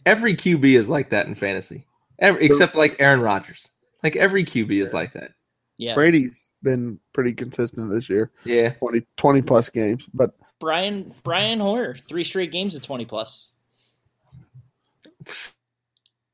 [0.05, 1.85] Every QB is like that in fantasy,
[2.19, 3.69] every, except like Aaron Rodgers.
[4.01, 5.31] Like every QB is like that.
[5.77, 8.69] Yeah, Brady's been pretty consistent this year, Yeah.
[8.79, 10.07] 20, 20 plus games.
[10.13, 13.51] But Brian Brian Hoyer, three straight games of 20 plus.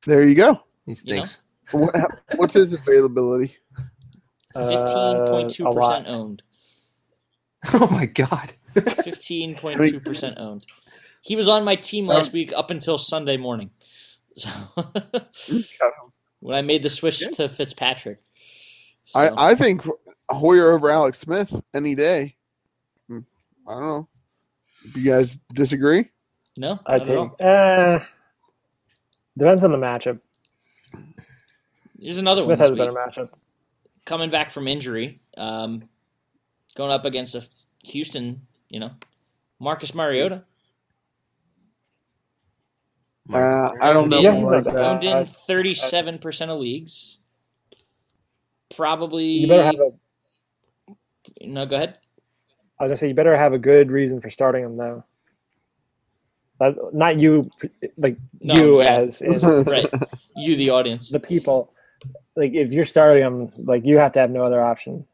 [0.05, 0.61] there you go.
[0.85, 1.41] He You stinks.
[1.71, 1.95] What,
[2.35, 3.55] what's his availability?
[4.55, 5.75] Uh, 15.2 a lot.
[5.75, 6.43] percent owned.
[7.73, 8.53] Oh my god.
[8.73, 10.65] 15.2 percent owned.
[11.25, 13.71] He was on my team last week up until Sunday morning.
[14.37, 14.49] So
[16.39, 18.19] when I made the switch to Fitzpatrick.
[19.05, 19.81] So, I, I think
[20.29, 22.35] Hoyer over Alex Smith any day.
[23.07, 23.19] Hmm,
[23.67, 24.07] I don't know.
[24.93, 26.09] Do you guys disagree?
[26.57, 27.29] no, I not at all.
[27.29, 27.47] take.
[27.47, 27.99] Uh,
[29.37, 30.19] depends on the matchup.
[31.99, 33.29] Here's another Smith one has this a better matchup.
[34.05, 35.89] Coming back from injury, um,
[36.75, 37.47] going up against a
[37.83, 38.91] Houston, you know,
[39.59, 40.43] Marcus Mariota
[43.33, 44.19] Uh, I don't know.
[44.19, 44.83] Yeah, I he's like like that.
[44.85, 47.17] owned in 37 percent of leagues.
[48.75, 49.25] Probably.
[49.25, 50.95] You better have a.
[51.47, 51.65] no.
[51.65, 51.97] Go ahead.
[52.79, 55.03] I was gonna say you better have a good reason for starting him though.
[56.59, 57.49] But not you,
[57.97, 58.91] like No, you yeah.
[58.93, 59.87] as in Right,
[60.35, 61.09] you, the audience.
[61.09, 61.73] the people.
[62.35, 65.05] Like if you're starting him, like you have to have no other option.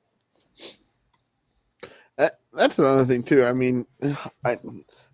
[2.18, 3.44] That- That's another thing too.
[3.44, 3.86] I mean,
[4.46, 4.60] I,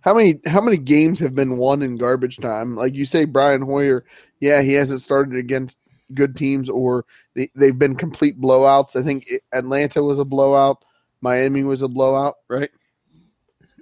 [0.08, 2.78] how many how many games have been won in garbage time?
[2.78, 4.06] Like you say, Brian Hoyer.
[4.40, 5.78] Yeah, he hasn't started against
[6.14, 7.04] good teams, or
[7.36, 8.96] they, they've been complete blowouts.
[8.96, 10.86] I think Atlanta was a blowout.
[11.20, 12.70] Miami was a blowout, right?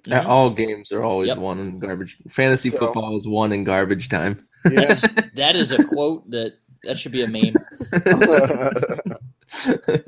[0.07, 1.38] Yeah, all games are always Yep.
[1.38, 2.17] won in garbage.
[2.30, 4.47] Fantasy So- football is won in garbage time.
[4.67, 4.80] Yeah.
[4.86, 5.01] That's,
[5.36, 6.53] that is a quote that
[6.86, 7.53] that should be a meme.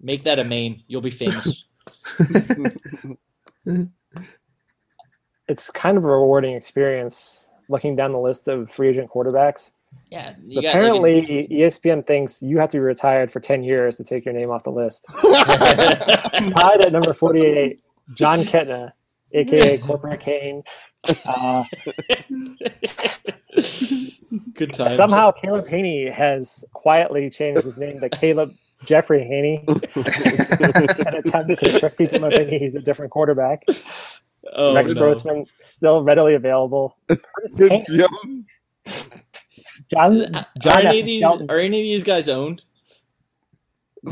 [0.00, 0.84] Make that a meme.
[0.86, 1.66] You'll be famous.
[5.48, 9.70] It's kind of a rewarding experience looking down the list of free agent quarterbacks.
[10.10, 13.96] Yeah, you got like, Apparently, ESPN thinks you have to be retired for 10 years
[13.96, 15.06] to take your name off the list.
[15.20, 17.80] Tied at number 48,
[18.14, 18.92] Jon Kitna,
[19.32, 20.62] aka Corporate Kane.
[21.24, 21.64] Uh,
[24.54, 24.96] Good times.
[24.96, 28.52] somehow, Caleb Hanie has quietly changed his name to Caleb
[28.84, 29.66] Jeffrey Hanie
[31.06, 33.64] and attempts to trick people into thinking he's a different quarterback.
[34.54, 35.00] Oh, Rex no.
[35.00, 36.96] Grossman still readily available.
[37.58, 38.44] It's young.
[39.90, 42.64] John, Are any of these are any of these guys owned?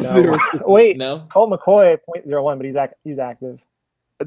[0.01, 0.37] Zero.
[0.67, 1.27] Wait, No.
[1.33, 3.63] Colt McCoy 0.01, but he's act, he's active.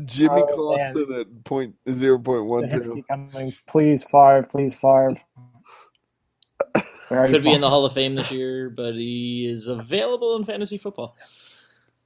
[0.05, 0.95] Jimmy Oh, man.
[1.19, 2.95] At point zero point The one hits two.
[2.95, 3.53] keep coming.
[3.67, 4.43] Please, Favre.
[4.49, 5.15] Please, Favre.
[7.09, 7.69] We already Could be in the.
[7.69, 11.15] Hall of Fame this year, but he is available in fantasy football.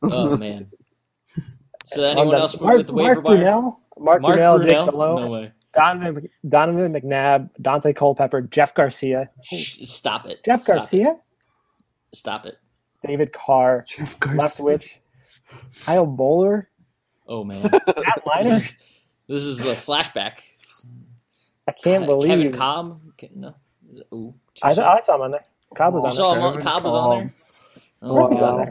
[0.02, 0.72] Oh man.
[1.86, 3.38] So anyone I'm else Mark, with the waiver Mark wire?
[3.38, 3.78] Brunell?
[4.00, 4.64] Mark, Mark Brunell, Brunell?
[4.64, 5.16] Jake Delhomme.
[5.16, 5.52] No way.
[5.76, 10.40] Donovan, Donovan McNabb, Daunte Culpepper, Jeff Garcia, Shh, Stop it.
[10.46, 11.16] Jeff Stop Garcia,
[12.14, 12.18] It.
[12.18, 12.58] Stop it.
[13.06, 14.80] David Carr, Jeff Garcia.
[14.80, 14.96] Leftwich,
[15.86, 16.64] Kyle Boller,
[17.28, 17.80] Oh man.
[17.98, 18.74] Matt Leinart.
[19.28, 20.40] this is a flashback.
[21.68, 23.02] I can't Ke- believe Kevin Kolb.
[23.18, 23.56] Ke- No.
[24.14, 24.36] Ooh.
[24.62, 24.86] I, soon.
[24.86, 25.44] I saw him on there.
[25.76, 26.42] Kolb was on saw there.
[26.42, 27.34] him on- Kevin Kolb was on there.
[28.02, 28.68] Oh, of course on Wow.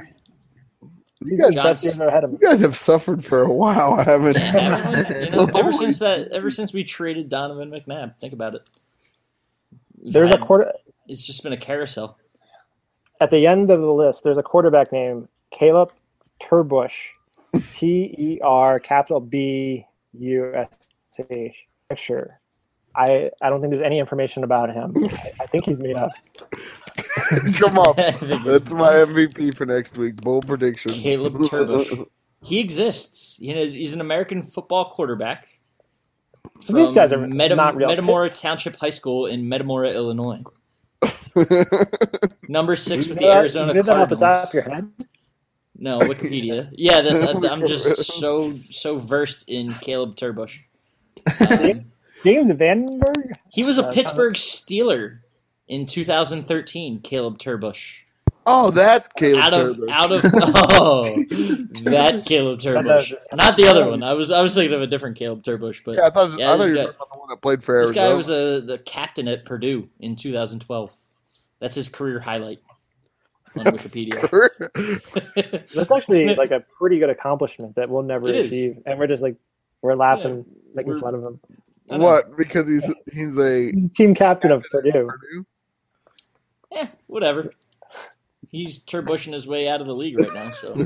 [1.25, 1.33] There.
[1.33, 2.39] You guys, the best John's- team ahead of him.
[2.41, 5.25] you guys have suffered for a while, haven't Yeah, haven't?
[5.25, 8.63] You know, ever since that, ever since we traded Donovan McNabb, think about it.
[10.03, 10.73] We've There's a quarter
[11.09, 12.19] It's just been a carousel.
[13.21, 14.25] at the end of the list.
[14.25, 15.93] There's a quarterback named Caleb
[16.41, 17.11] TerBush,
[17.75, 19.87] T E R capital B
[20.19, 20.69] U S
[21.31, 21.67] H.
[21.89, 22.41] Picture.
[22.97, 24.93] I I don't think there's any information about him.
[24.97, 26.11] I, I think he's made up.
[27.59, 27.95] Come on.
[28.45, 30.17] That's my MVP for next week.
[30.17, 30.93] Bold prediction.
[30.93, 32.07] Caleb TerBush.
[32.43, 33.39] he exists.
[33.41, 35.49] You know, he's an American football quarterback.
[36.61, 37.89] So these from guys are Metam- not real.
[37.89, 40.43] Metamora Township High School in Metamora, Illinois.
[42.49, 44.91] Number six with the Arizona you did that off the top of your head.
[45.79, 46.69] No, Wikipedia.
[46.77, 50.61] Yeah, that's, I'm just so so versed in Caleb TerBush.
[51.27, 51.87] Um,
[52.23, 53.33] James Vandenberg.
[53.51, 55.21] he was a Uh, Pittsburgh Steeler
[55.73, 57.01] in 2013.
[57.01, 57.95] Caleb TerBush.
[58.47, 59.91] oh, that Caleb out of TerBush.
[59.91, 61.05] out of oh
[61.85, 64.03] that Caleb TerBush, not the other one.
[64.03, 66.53] I was I was thinking of a different Caleb TerBush, but Yeah, I thought, Yeah,
[66.53, 68.09] I thought this you guy- were talking about the one that played for this Arizona.
[68.09, 70.93] guy was a the captain at Purdue in 2012.
[71.61, 72.59] That's his career highlight
[73.57, 74.19] on Wikipedia.
[75.75, 78.47] That's actually like a pretty good accomplishment that we'll never It is.
[78.49, 79.37] achieve, and we're just like
[79.83, 80.45] we're laughing,
[80.75, 81.41] making we're- fun of him.
[81.87, 82.37] What?
[82.37, 84.91] Because he's he's a Team captain of Purdue.
[84.93, 85.47] Purdue.
[86.75, 87.53] Eh, whatever.
[88.51, 90.75] He's turbushing his way out of the league right now, so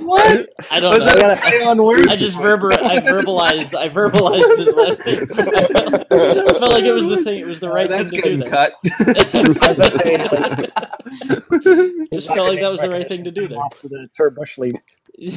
[0.00, 0.48] What?
[0.68, 1.14] I don't Was know.
[1.14, 2.08] that on words?
[2.08, 5.28] I just verbal I verbalized I verbalized his last name.
[5.38, 7.38] I felt, I felt like it was the thing.
[7.40, 8.36] It was the right That's thing to do.
[8.36, 8.48] getting There.
[8.50, 8.72] cut.
[8.82, 13.22] It's- I was about to say, like, just felt like that was the right thing
[13.24, 13.58] to do there.
[13.60, 14.80] Off to the Turbush lead.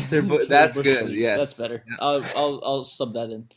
[0.09, 1.17] Turbo- that's Bush good, League.
[1.19, 1.39] yes.
[1.39, 1.83] that's better.
[1.99, 3.49] I'll, I'll I'll sub that in.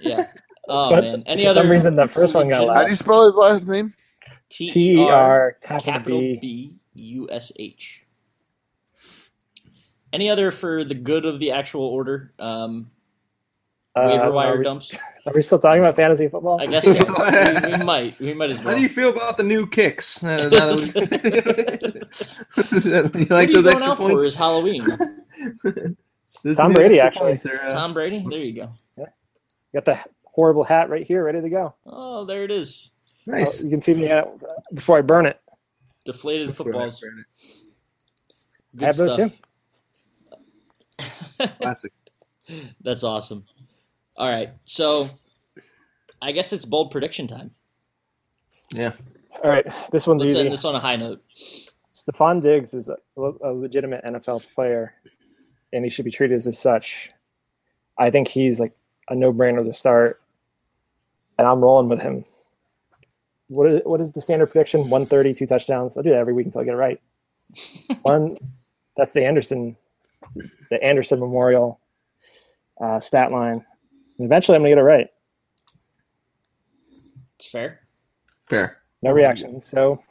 [0.00, 0.26] Yeah.
[0.68, 1.22] Oh But man.
[1.26, 1.60] Any for other?
[1.62, 3.94] some reason, that first one got How do you spell his last name?
[4.50, 6.38] T T E R R capital capital B.
[6.40, 8.04] B U S H.
[10.12, 12.32] Any other for the good of the actual order?
[12.38, 12.90] Um,
[13.94, 14.90] Uh, waiver are, wire we, dumps.
[15.26, 16.60] are we still talking about fantasy football?
[16.60, 16.92] I guess so.
[17.68, 18.18] we, we might.
[18.20, 18.68] We might as well.
[18.68, 20.22] How do you feel about the new kicks?
[20.24, 20.84] Uh, now we-
[23.20, 24.08] you what like are you those going extra out for?
[24.10, 24.24] points?
[24.26, 24.86] Is Halloween?
[26.44, 27.50] Those Tom Brady, extra actually.
[27.50, 28.24] points are, uh, Tom Brady.
[28.30, 28.72] There you go.
[28.96, 29.06] Yeah.
[29.74, 31.74] Got the horrible hat right here, ready to go.
[31.84, 32.90] Oh, there it is.
[33.28, 33.60] Nice.
[33.60, 34.24] Oh, you can see me uh,
[34.72, 35.38] before I burn it.
[36.06, 37.04] Deflated footballs.
[37.04, 37.08] I
[38.74, 39.32] Good have those stuff.
[41.60, 41.92] Classic.
[42.80, 43.44] That's awesome.
[44.16, 45.10] All right, so
[46.22, 47.50] I guess it's bold prediction time.
[48.72, 48.92] Yeah.
[49.44, 50.40] All right, this one's Let's easy.
[50.40, 51.22] end this on a high note.
[51.94, 54.94] Stefon Diggs is a, a legitimate NFL player,
[55.74, 57.10] and he should be treated as such.
[57.98, 58.72] I think he's like
[59.10, 60.20] a no-brainer to start,
[61.38, 62.24] and I'm rolling with him.
[63.48, 64.90] What is what is the standard prediction?
[64.90, 65.96] One thirty, two touchdowns.
[65.96, 67.00] I'll do that every week until I get it right.
[68.02, 68.36] One,
[68.96, 69.76] that's the Anderson,
[70.70, 71.80] the Anderson Memorial
[72.82, 73.64] uh, stat line.
[74.18, 75.08] And eventually, I'm gonna get it right.
[77.36, 77.80] It's fair.
[78.50, 78.78] Fair.
[79.02, 79.62] No reaction.
[79.62, 80.02] So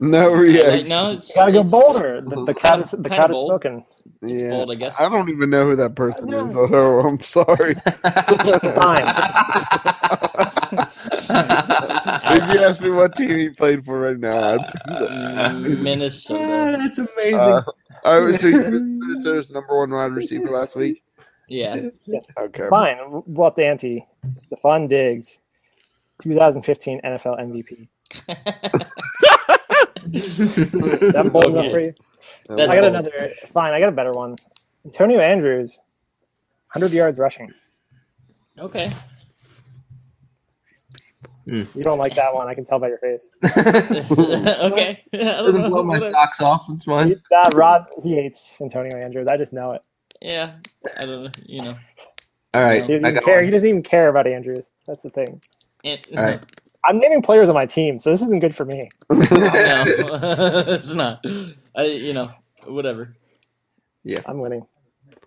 [0.00, 0.88] No reaction.
[0.88, 2.20] now, it's gotta go it's- bolder.
[2.20, 3.48] The, the crowd is the Kinda is bold.
[3.50, 3.86] smoking.
[4.22, 4.50] It's Yeah.
[4.50, 5.00] bold, I guess.
[5.00, 7.74] I don't even know who that person is, so I'm sorry.
[10.72, 16.76] if you ask me what team he played for right now, I'd Mm, Minnesota.
[16.78, 17.38] That's amazing.
[17.40, 17.62] uh,
[18.04, 21.02] I was so Minnesota's number one wide receiver last week.
[21.48, 21.88] Yeah.
[22.06, 22.30] Yes.
[22.38, 22.68] Okay.
[22.70, 22.96] Fine.
[23.26, 24.06] We'll up the ante.
[24.50, 25.40] Stefon Diggs,
[26.22, 27.88] 2015 NFL MVP.
[30.06, 31.94] That bold enough for you?
[32.48, 32.94] That's I got bold.
[32.94, 33.30] another.
[33.48, 33.72] Fine.
[33.72, 34.36] I got a better one.
[34.84, 35.80] Antonio Andrews,
[36.72, 37.52] 100 yards rushing.
[38.58, 38.92] Okay.
[41.48, 41.68] Mm.
[41.74, 42.48] You don't like that one.
[42.48, 43.30] I can tell by your face.
[43.44, 45.02] okay.
[45.12, 45.70] I don't Doesn't know.
[45.70, 46.64] blow my socks off.
[46.70, 47.08] It's fine.
[47.08, 49.26] He, that Rod, he hates Antonio Andrews.
[49.28, 49.82] I just know it.
[50.22, 50.54] Yeah.
[50.98, 51.30] I don't know.
[51.44, 51.74] You know.
[52.54, 52.84] All right.
[52.84, 53.36] He doesn't even care.
[53.36, 53.44] one.
[53.44, 54.70] He doesn't even care about Andrews.
[54.86, 55.40] That's the thing.
[55.84, 56.44] And, All right.
[56.86, 58.88] I'm naming players on my team, so this isn't good for me.
[59.10, 59.18] no,
[60.66, 61.24] it's not.
[61.76, 62.30] I, you know,
[62.66, 63.14] whatever.
[64.02, 64.20] Yeah.
[64.26, 64.66] I'm winning.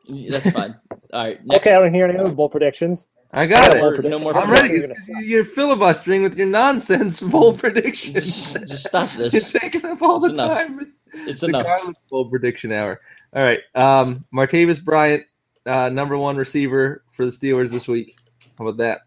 [0.07, 0.75] That's fine.
[1.13, 1.43] All right.
[1.45, 1.59] Next.
[1.61, 3.07] Okay, I don't hear any other bold predictions.
[3.33, 3.81] I got No it.
[3.81, 4.69] more, no more I'm ready.
[4.79, 8.13] You're You're filibustering with your nonsense bold predictions.
[8.13, 10.57] Just, just stop You're taking up all It's the enough.
[10.57, 10.93] time.
[11.13, 11.65] It's the enough.
[11.65, 13.01] Garland bold prediction hour.
[13.33, 13.59] All right.
[13.75, 15.23] Um, Martavis Bryant,
[15.65, 18.17] uh, number one receiver for the Steelers this week.
[18.57, 19.01] How about that?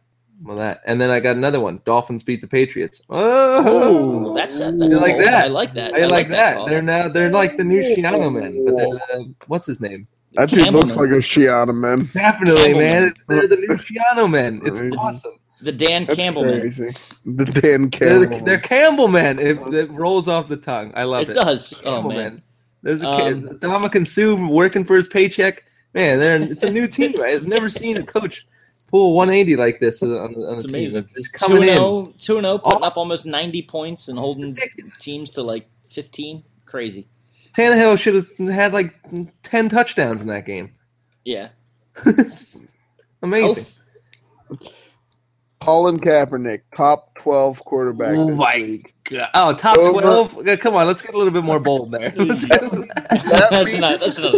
[0.44, 0.80] How about that?
[0.86, 1.80] And then I got another one.
[1.84, 3.02] Dolphins beat the Patriots.
[3.10, 5.44] Oh, That's that's like that?
[5.44, 5.94] I like that.
[5.94, 6.56] I, like that.
[6.56, 6.66] call.
[6.66, 10.06] They're now they're like the new Shiano men, but they're the, what's his name?
[10.32, 11.04] That dude Campbell looks man.
[11.06, 12.08] like a Shiana man.
[12.14, 13.04] Definitely, Campbell man.
[13.04, 14.62] It's, they're the new Shiano men.
[14.64, 14.98] It's Amazing.
[14.98, 15.38] awesome.
[15.60, 16.44] the Dan That's Campbell.
[16.44, 16.60] man.
[16.60, 16.92] crazy.
[17.26, 18.38] The Dan They're, Campbell.
[18.38, 19.38] the, they're Campbell men.
[19.38, 20.92] It, it rolls off the tongue.
[20.94, 21.34] I love It it.
[21.34, 21.74] does.
[21.84, 22.16] Oh Campbell man.
[22.18, 22.42] men.
[22.82, 23.18] There's a Um,
[23.48, 25.64] kid, Ndamukong Suh working for his paycheck.
[25.94, 27.14] Man, they're it's a new team.
[27.22, 28.46] I've never seen a coach
[28.88, 31.02] pull 180 like this on, on, on It's a amazing.
[31.04, 31.12] team.
[31.16, 31.76] Just Two coming and in.
[31.76, 34.56] zero, two and zero, putting up almost ninety points and holding
[34.98, 36.44] teams to like fifteen.
[36.64, 37.08] Crazy.
[37.54, 38.94] Tannehill should have had like
[39.42, 40.74] 10 touchdowns in that game.
[41.24, 41.48] Yeah.
[43.22, 43.64] Amazing.
[45.60, 48.14] Colin Kaepernick, top 12 quarterback.
[48.16, 48.94] Oh my week.
[49.04, 49.28] god!
[49.34, 50.38] Oh, top Over- twelve.
[50.60, 52.10] Come on, let's get a little bit more bold there.
[52.16, 54.00] That that's means- not.
[54.00, 54.32] That's not.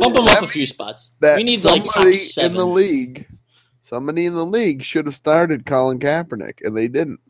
[0.00, 1.12] Bump him up a few spots.
[1.20, 3.26] That We need like top somebody in the league,
[3.84, 7.20] somebody in the league should have started Colin Kaepernick, and they didn't.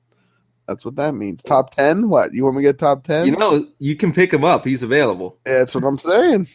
[0.68, 1.42] That's what that means.
[1.42, 2.10] Top 10?
[2.10, 2.34] What?
[2.34, 3.26] You want me to get top 10?
[3.26, 4.64] you know, you can pick him up.
[4.64, 5.38] He's available.
[5.44, 6.46] That's what I'm saying.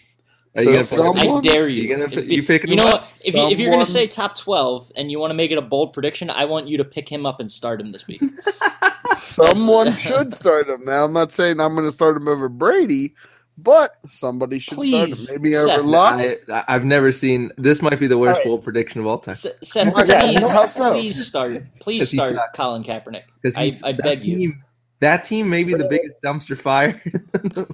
[0.55, 1.81] Are So gonna I dare you.
[1.81, 3.01] You gonna If- you picking you him know up?
[3.01, 3.21] what?
[3.25, 5.57] If, you, if you're going to say top 12 and you want to make it
[5.57, 8.21] a bold prediction, I want you to pick him up and start him this week.
[9.15, 10.85] Someone should start him.
[10.85, 13.15] Now, I'm not saying I'm going to start him over Brady,
[13.57, 15.41] but somebody should Please, start him.
[15.43, 15.79] Maybe Seth.
[15.79, 16.37] over Locke.
[16.49, 17.51] I, I've never seen.
[17.57, 18.45] This might be the worst Alright.
[18.47, 19.33] bold prediction of all time.
[19.33, 20.91] S- Seth, please, how so?
[20.91, 21.63] please start.
[21.79, 22.55] Please 'Cause he start sucks.
[22.57, 23.23] Colin Kaepernick.
[23.41, 24.53] Because I, I that beg you.
[24.99, 27.01] That team may be the biggest dumpster fire.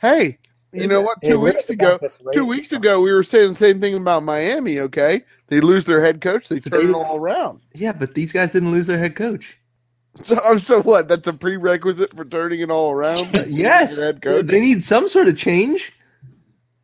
[0.00, 0.38] Hey,
[0.72, 1.16] you know what?
[1.24, 3.80] Two we're weeks ago, back this right two weeks ago, we were saying the same
[3.80, 4.80] thing about Miami.
[4.80, 7.60] Okay, they lose their head coach, they turn it all around.
[7.74, 9.56] yeah, but these guys didn't lose their head coach.
[10.22, 11.08] So, so what?
[11.08, 13.28] That's a prerequisite for turning it all around.
[13.48, 15.92] yes, Your they need some sort of change.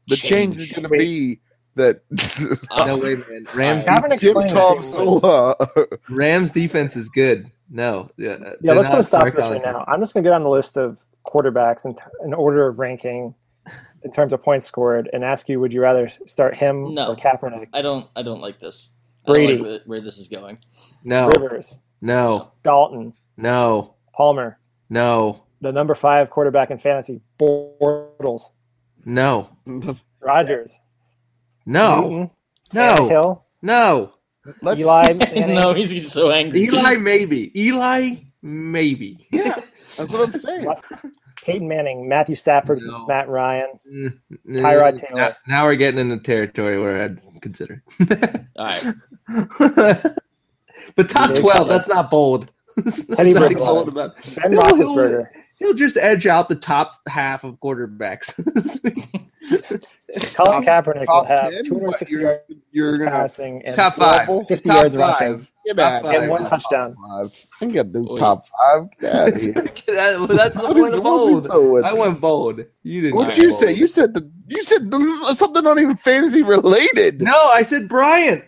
[0.09, 1.41] The change is going to be
[1.77, 2.03] that
[2.87, 3.47] no way, man.
[3.55, 4.19] Rams, Alright.
[4.19, 5.55] Jim Tom Sola.
[6.09, 7.51] Rams defense is good.
[7.71, 9.85] No, yeah, Yeah, let's put a stop to this right now.
[9.87, 13.33] I'm just going to get on the list of quarterbacks in, in order of ranking
[14.03, 17.11] in terms of points scored and ask you, would you rather start him No.
[17.13, 17.69] or Kaepernick?
[17.73, 18.09] I don't.
[18.17, 18.91] I don't like this.
[19.25, 19.57] I don't Brady.
[19.59, 20.59] like where, where this is going.
[21.05, 28.43] No, Rivers, no, Dalton, no, Palmer, no, the number five quarterback in fantasy, Bortles,
[29.05, 29.51] no,
[30.21, 30.73] Rodgers,
[31.67, 32.31] no, Newton,
[32.73, 34.11] no, Hill, no.
[34.63, 36.63] Let's Eli, Manning, no, he's, he's so angry.
[36.65, 37.53] Eli, maybe.
[37.59, 39.29] Eli, maybe.
[39.33, 39.61] Yeah.
[39.99, 40.73] That's what I'm saying.
[41.45, 43.07] Peyton Manning, Matthew Stafford, No.
[43.07, 44.19] Matt Ryan, Mm,
[44.49, 45.21] Tyrod mm, Taylor.
[45.21, 47.83] Now, now we're getting into territory where I'd consider.
[48.57, 48.95] All right.
[50.97, 52.51] but top twelve, that's not bold.
[52.85, 53.57] That's Teddy not Bridgewater.
[53.57, 54.17] bold about.
[54.37, 55.27] Ben He'll- he'll-
[55.59, 58.33] He'll just edge out the top half of quarterbacks.
[60.35, 61.71] Colin Kaepernick will have 260
[62.17, 64.27] What, yards you're, you're going to passing and top five.
[64.49, 65.21] 50 top yards five.
[65.21, 66.23] rushing get Top out five.
[66.23, 66.97] and one touchdown.
[66.97, 67.27] five.
[67.27, 68.17] I think I do Oi.
[68.17, 68.89] top five.
[69.01, 69.53] Get out of here.
[69.53, 71.85] That's the What point is- of what's bold.
[71.85, 72.65] I went bold.
[72.83, 73.17] You didn't.
[73.17, 73.61] What'd you bold.
[73.61, 73.73] say?
[73.75, 77.21] You said the you said the, something not even fantasy related.
[77.21, 78.45] No, I said Bryant.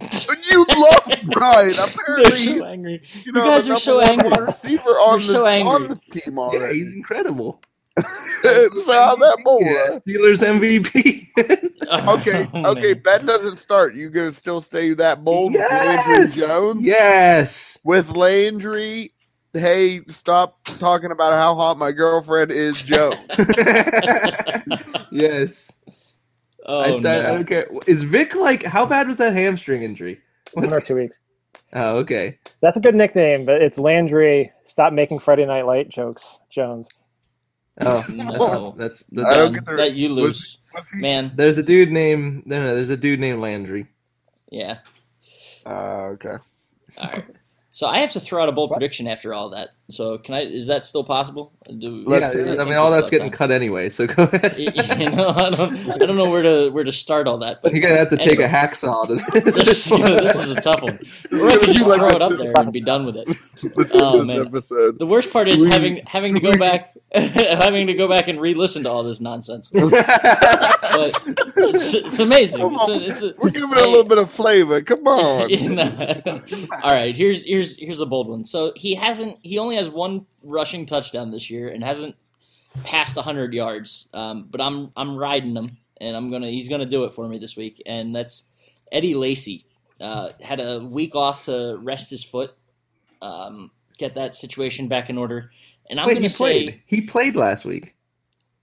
[0.00, 1.74] You love Brian.
[1.78, 3.02] Apparently, so angry.
[3.24, 4.30] you, know, guys are so angry.
[4.44, 5.74] Receiver on You're the so angry.
[5.74, 6.78] on the team Yeah, already.
[6.84, 7.60] he's incredible.
[7.98, 8.04] so
[8.92, 9.62] how's that bold?
[9.64, 9.98] Yeah.
[9.98, 11.26] Steelers MVP.
[11.90, 12.94] Okay, Oh, okay.
[12.94, 13.02] man.
[13.02, 13.94] Ben doesn't start.
[13.96, 16.26] You gonna still stay that bold with Landry.
[16.46, 16.82] Jones?
[16.86, 17.78] Yes.
[17.82, 19.12] With Landry,
[19.52, 23.16] hey, stop talking about how hot my girlfriend is, Jones.
[25.10, 25.72] yes.
[26.66, 27.68] Oh, I, started, I don't care.
[27.86, 28.62] Is Vick like?
[28.62, 30.20] How bad was that hamstring injury?
[30.54, 31.18] One or two weeks.
[31.72, 32.38] Oh, okay.
[32.60, 34.52] That's a good nickname, but it's Landry.
[34.66, 36.88] Stop making Friday Night Light jokes, Jones.
[37.80, 38.74] Oh, No.
[38.76, 39.36] that's I that's.
[39.36, 41.32] don't get the- that you lose, Was he- man.
[41.34, 42.74] There's a dude named no no.
[42.74, 43.86] There's a dude named Landry.
[44.50, 44.78] Yeah.
[45.64, 46.36] Uh, okay.
[46.98, 47.24] All right.
[47.72, 49.70] So I have to throw out a bold prediction after all that.
[49.90, 50.40] So can I?
[50.42, 51.52] Is that still possible?
[51.78, 52.58] Do, Let's yeah, see.
[52.58, 53.36] I mean all that's getting time.
[53.38, 53.88] cut anyway.
[53.88, 54.56] So go ahead.
[54.58, 54.70] you
[55.10, 57.82] know, I don't, I don't know where to where to start all that, but You're
[57.82, 58.44] gonna have to take Anyway.
[58.44, 59.14] a hacksaw to
[59.52, 60.02] this, this one.
[60.16, 60.98] this is a tough one.
[61.32, 63.16] Or I could You just like throw the it up there and be done with
[63.16, 63.28] it.
[63.94, 64.46] Oh, man.
[64.46, 64.98] episode.
[64.98, 68.40] The worst part is Sweet, having having to go back having to go back and
[68.40, 69.70] re-listen to all this nonsense.
[69.70, 69.90] But
[71.56, 72.60] it's, it's amazing.
[72.74, 74.80] It's a, it's a, We're giving it a little bit of flavor.
[74.82, 75.50] Come on.
[75.50, 76.40] You know.
[76.82, 78.44] All right, here's here's here's a bold one.
[78.44, 82.14] So he hasn't he only has one rushing touchdown this year and hasn't
[82.84, 84.08] passed 100 yards.
[84.14, 87.26] Um, but I'm I'm riding him and I'm to he's going to do it for
[87.28, 88.44] me this week and that's
[88.92, 89.66] Eddie Lacy.
[90.00, 92.52] Uh, had a week off to rest his foot.
[93.20, 95.50] Um, get that situation back in order.
[95.90, 96.82] And I'm Wait, going he to say played.
[96.86, 97.94] He played last week.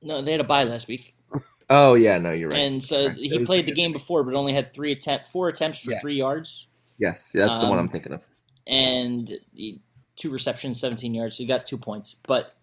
[0.02, 1.14] no, they had a bye last week.
[1.70, 2.60] Oh yeah, no, you're right.
[2.60, 3.18] and so Right.
[3.18, 6.00] he played the game before, but only had three attempt, four attempts for Yeah.
[6.00, 6.66] three yards,
[6.98, 8.22] yes, that's the one um, I'm thinking of.
[8.66, 9.82] and he,
[10.18, 11.38] two receptions, 17 yards.
[11.38, 12.16] So he got two points.
[12.28, 12.54] But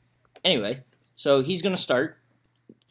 [0.44, 0.82] anyway,
[1.16, 2.18] so he's going to start.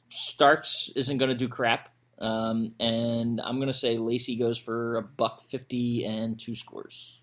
[0.09, 1.89] Starks isn't going to do crap.
[2.20, 7.22] Um, and I'm going to say Lacy goes for a buck 50 and two scores.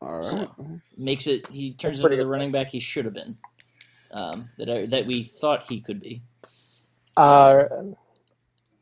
[0.00, 0.24] All right.
[0.24, 2.30] So, makes it, he turns into the good.
[2.30, 3.36] running back he should have been.
[4.10, 6.22] Um, that, I, that we thought he could be.
[7.16, 7.64] Uh,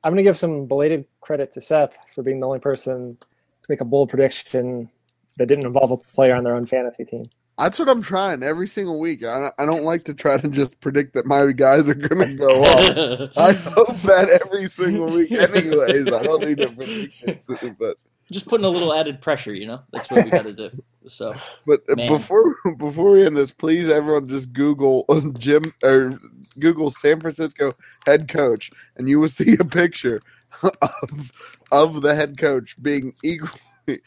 [0.05, 3.67] I'm going to give some belated credit to Seth for being the only person to
[3.69, 4.91] make a bold prediction
[5.39, 7.29] that didn't involve a player on their own fantasy team.
[7.59, 9.25] That's what I'm trying every single week.
[9.25, 12.31] I don't, I don't like to try to just predict that my guys are going
[12.31, 13.39] to go off.
[13.39, 16.09] I hope that every single week, anyways.
[16.09, 17.97] I don't need to predict it, but
[18.31, 19.83] Just putting a little added pressure, you know?
[19.93, 20.71] That's what we got to do.
[21.07, 21.35] So,
[21.67, 22.09] but uh, Man.
[22.09, 25.05] before before we end this, please everyone just Google
[25.39, 26.19] Jim or
[26.59, 27.73] Google San Francisco
[28.07, 30.19] head coach, and you will see a picture
[30.63, 34.01] of of the head coach being equally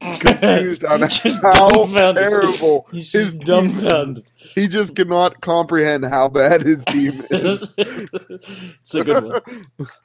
[0.00, 1.68] confused on Just how
[2.12, 3.74] terrible He's his just team is.
[3.82, 4.26] dumbfounded.
[4.54, 7.72] He just cannot comprehend how bad his team is.
[7.78, 9.40] it's a good one.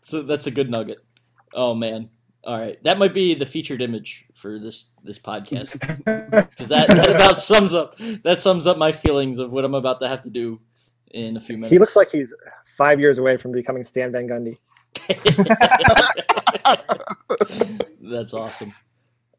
[0.01, 0.99] So that's a good nugget.
[1.53, 2.09] Oh man.
[2.43, 7.09] All right, that might be the featured image for this this podcast because that, that
[7.09, 10.29] about sums up that sums up my feelings of what I'm about to have to
[10.29, 10.61] do
[11.11, 11.71] in a few minutes.
[11.71, 12.33] He looks like he's
[12.77, 14.55] five years away from becoming Stan Van Gundy.
[18.01, 18.73] That's awesome.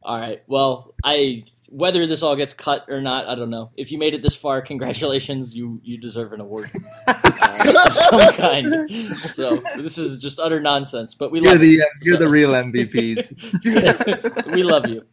[0.09, 0.43] All right.
[0.47, 3.73] Well, I whether this all gets cut or not, I don't know.
[3.77, 5.55] If you made it this far, congratulations.
[5.55, 6.71] You you deserve an award
[7.07, 8.91] uh, of some kind.
[9.15, 12.29] So this is just utter nonsense, but we You're love the uh, you're So- the
[12.31, 14.47] real MVPs.
[14.55, 15.05] we love you.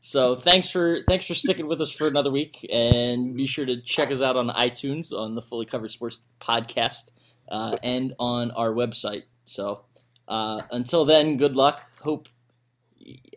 [0.00, 3.80] So thanks for thanks for sticking with us for another week, and be sure to
[3.80, 7.12] check us out on iTunes on the Fully Covered Sports podcast
[7.48, 9.22] uh, and on our website.
[9.44, 9.84] So
[10.26, 11.82] uh, until then, good luck.
[12.02, 12.26] Hope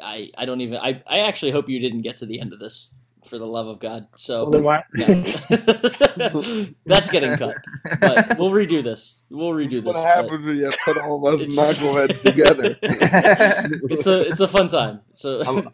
[0.02, 2.60] I I don't even I I actually hope you didn't get to the end of
[2.60, 4.08] this for the love of God.
[4.16, 4.84] So Well, then why?
[4.96, 6.66] yeah.
[6.86, 7.56] that's getting cut,
[8.02, 9.24] but we'll redo this.
[9.30, 10.04] We'll redo is what this.
[10.04, 12.78] but happens when you put all of us knuckleheads together.
[13.90, 15.02] It's a it's a fun time.
[15.14, 15.72] So.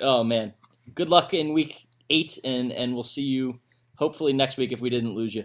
[0.00, 0.54] Oh man.
[0.94, 3.60] Good luck in week eight and and we'll see you
[3.96, 5.44] hopefully next week if we didn't lose you.